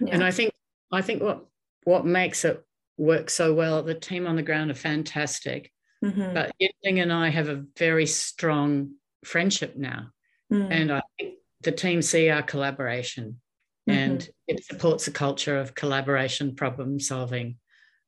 Yeah 0.00 0.12
and 0.12 0.24
i 0.24 0.30
think 0.30 0.52
i 0.92 1.00
think 1.00 1.22
what 1.22 1.46
what 1.84 2.04
makes 2.04 2.44
it 2.44 2.66
work 2.98 3.30
so 3.30 3.54
well. 3.54 3.82
The 3.82 3.94
team 3.94 4.26
on 4.26 4.36
the 4.36 4.42
ground 4.42 4.70
are 4.70 4.74
fantastic. 4.74 5.70
Mm-hmm. 6.04 6.34
But 6.34 6.52
Yin 6.58 6.70
Ling 6.84 7.00
and 7.00 7.12
I 7.12 7.28
have 7.28 7.48
a 7.48 7.64
very 7.76 8.06
strong 8.06 8.92
friendship 9.24 9.76
now. 9.76 10.08
Mm. 10.52 10.68
And 10.70 10.92
I 10.92 11.02
think 11.18 11.34
the 11.62 11.72
team 11.72 12.02
see 12.02 12.28
our 12.28 12.42
collaboration 12.42 13.40
mm-hmm. 13.88 13.98
and 13.98 14.28
it 14.46 14.64
supports 14.64 15.06
a 15.08 15.10
culture 15.10 15.58
of 15.58 15.74
collaboration, 15.74 16.54
problem 16.54 17.00
solving. 17.00 17.56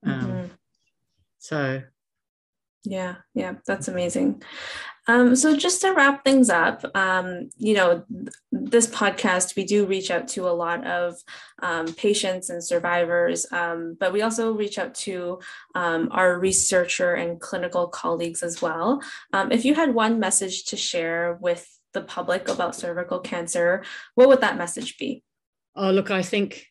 Um, 0.05 0.20
mm-hmm. 0.20 0.46
So, 1.38 1.83
yeah, 2.84 3.16
yeah, 3.34 3.54
that's 3.66 3.88
amazing. 3.88 4.42
Um, 5.08 5.34
so 5.36 5.56
just 5.56 5.80
to 5.80 5.92
wrap 5.92 6.22
things 6.22 6.50
up, 6.50 6.84
um, 6.94 7.48
you 7.56 7.72
know, 7.72 8.04
this 8.52 8.86
podcast, 8.86 9.56
we 9.56 9.64
do 9.64 9.86
reach 9.86 10.10
out 10.10 10.28
to 10.28 10.46
a 10.46 10.52
lot 10.52 10.86
of 10.86 11.16
um, 11.62 11.86
patients 11.94 12.50
and 12.50 12.62
survivors, 12.62 13.46
um, 13.50 13.96
but 13.98 14.12
we 14.12 14.20
also 14.20 14.52
reach 14.52 14.78
out 14.78 14.94
to 14.96 15.40
um, 15.74 16.08
our 16.12 16.38
researcher 16.38 17.14
and 17.14 17.40
clinical 17.40 17.88
colleagues 17.88 18.42
as 18.42 18.60
well. 18.60 19.02
Um, 19.32 19.50
if 19.50 19.64
you 19.64 19.74
had 19.74 19.94
one 19.94 20.20
message 20.20 20.66
to 20.66 20.76
share 20.76 21.38
with 21.40 21.66
the 21.94 22.02
public 22.02 22.48
about 22.48 22.76
cervical 22.76 23.18
cancer, 23.18 23.84
what 24.14 24.28
would 24.28 24.42
that 24.42 24.58
message 24.58 24.98
be? 24.98 25.22
Oh, 25.74 25.90
look, 25.90 26.10
I 26.10 26.22
think 26.22 26.66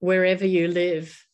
wherever 0.00 0.44
you 0.44 0.66
live, 0.66 1.24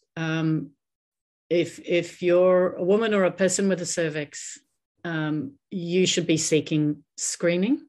if 1.50 1.80
if 1.80 2.22
you're 2.22 2.74
a 2.74 2.84
woman 2.84 3.14
or 3.14 3.24
a 3.24 3.30
person 3.30 3.68
with 3.68 3.80
a 3.80 3.87
cervix, 3.87 4.58
um, 5.04 5.52
you 5.70 6.06
should 6.06 6.26
be 6.26 6.37
seeking 6.37 7.04
screening. 7.16 7.87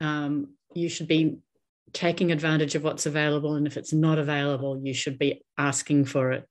Um, 0.00 0.54
you 0.74 0.88
should 0.88 1.08
be 1.08 1.38
taking 1.92 2.32
advantage 2.32 2.74
of 2.74 2.82
what's 2.82 3.06
available. 3.06 3.54
And 3.54 3.66
if 3.66 3.76
it's 3.76 3.92
not 3.92 4.18
available, 4.18 4.80
you 4.82 4.94
should 4.94 5.18
be 5.18 5.42
asking 5.58 6.06
for 6.06 6.32
it. 6.32 6.48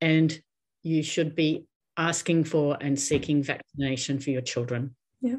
And 0.00 0.36
you 0.82 1.02
should 1.02 1.36
be 1.36 1.66
asking 1.96 2.44
for 2.44 2.76
and 2.80 2.98
seeking 2.98 3.42
vaccination 3.42 4.18
for 4.18 4.30
your 4.30 4.42
children. 4.42 4.96
Yeah 5.20 5.36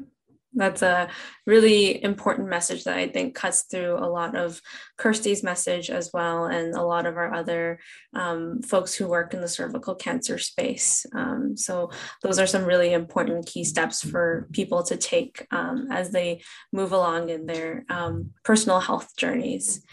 that's 0.56 0.82
a 0.82 1.10
really 1.46 2.04
important 2.04 2.50
message 2.50 2.84
that 2.84 2.98
I 2.98 3.08
think 3.08 3.36
cuts 3.36 3.64
through 3.64 3.98
a 3.98 4.08
lot 4.08 4.36
of 4.36 4.62
Kirsty's 4.98 5.44
message 5.44 5.90
as 5.90 6.12
well, 6.14 6.46
and 6.46 6.74
a 6.76 6.84
lot 6.84 7.06
of 7.06 7.18
our 7.18 7.34
other 7.34 7.80
um, 8.14 8.62
folks 8.62 8.94
who 8.94 9.08
work 9.08 9.34
in 9.34 9.42
the 9.42 9.48
cervical 9.48 9.96
cancer 9.96 10.38
space. 10.38 11.06
Um, 11.14 11.58
so, 11.58 11.92
those 12.22 12.40
are 12.40 12.48
some 12.48 12.66
really 12.66 12.94
important 12.94 13.46
key 13.46 13.64
steps 13.64 14.02
for 14.02 14.48
people 14.52 14.84
to 14.84 14.98
take 14.98 15.48
um, 15.52 15.88
as 15.92 16.12
they 16.12 16.42
move 16.72 16.92
along 16.92 17.30
in 17.30 17.46
their 17.46 17.86
um, 17.90 18.32
personal 18.44 18.80
health 18.80 19.16
journeys. 19.18 19.84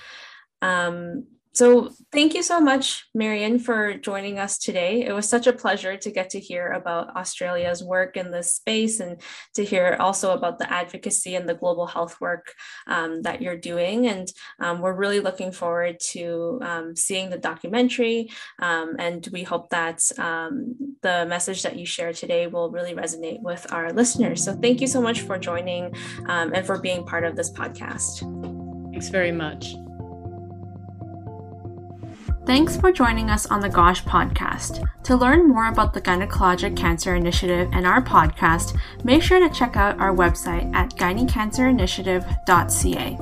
So, 1.53 1.91
thank 2.13 2.35
you 2.35 2.45
so 2.45 2.61
much, 2.61 3.07
Marion, 3.13 3.59
for 3.59 3.95
joining 3.95 4.39
us 4.39 4.57
today. 4.57 5.05
It 5.05 5.13
was 5.13 5.29
such 5.29 5.49
a 5.49 5.53
pleasure 5.53 5.97
to 5.97 6.11
get 6.11 6.31
to 6.31 6.41
hear 6.41 6.69
about 6.69 7.17
Australia's 7.17 7.83
work 7.83 8.17
in 8.17 8.31
this 8.31 8.55
space 8.55 9.01
and 9.01 9.21
to 9.55 9.65
hear 9.65 9.97
also 9.99 10.33
about 10.33 10.61
the 10.61 10.73
advocacy 10.73 11.35
and 11.35 11.49
the 11.49 11.55
global 11.55 11.89
health 11.89 12.21
work 12.21 12.55
um, 12.87 13.23
that 13.23 13.43
you're 13.43 13.57
doing. 13.57 14.07
And 14.07 14.29
um, 14.61 14.81
we're 14.81 14.95
really 14.95 15.19
looking 15.19 15.51
forward 15.51 15.99
to 16.13 16.61
um, 16.63 16.95
seeing 16.95 17.31
the 17.31 17.39
documentary. 17.39 18.31
Um, 18.61 18.95
and 19.01 19.27
we 19.33 19.43
hope 19.43 19.71
that 19.71 20.03
um, 20.19 20.97
the 21.03 21.27
message 21.27 21.65
that 21.65 21.77
you 21.77 21.85
share 21.85 22.13
today 22.13 22.47
will 22.47 22.71
really 22.71 22.95
resonate 22.95 23.43
with 23.43 23.73
our 23.73 23.93
listeners. 23.93 24.45
So, 24.45 24.55
thank 24.55 24.81
you 24.81 24.87
so 24.87 25.01
much 25.01 25.23
for 25.23 25.37
joining 25.37 25.97
um, 26.29 26.53
and 26.55 26.65
for 26.65 26.79
being 26.79 27.05
part 27.05 27.25
of 27.25 27.35
this 27.35 27.51
podcast. 27.51 28.21
Thanks 28.93 29.09
very 29.09 29.33
much. 29.33 29.75
Thanks 32.51 32.75
for 32.77 32.91
joining 32.91 33.31
us 33.31 33.47
on 33.47 33.61
the 33.61 33.69
GOSH 33.69 34.03
podcast. 34.03 34.85
To 35.05 35.15
learn 35.15 35.47
more 35.47 35.69
about 35.69 35.95
the 35.95 36.01
Gynecologic 36.01 36.77
Cancer 36.77 37.15
Initiative 37.15 37.71
and 37.73 37.87
our 37.87 38.03
podcast, 38.03 38.77
make 39.05 39.23
sure 39.23 39.39
to 39.39 39.55
check 39.55 39.77
out 39.77 40.01
our 40.01 40.13
website 40.13 40.75
at 40.75 40.91
gynecancerinitiative.ca. 40.97 43.19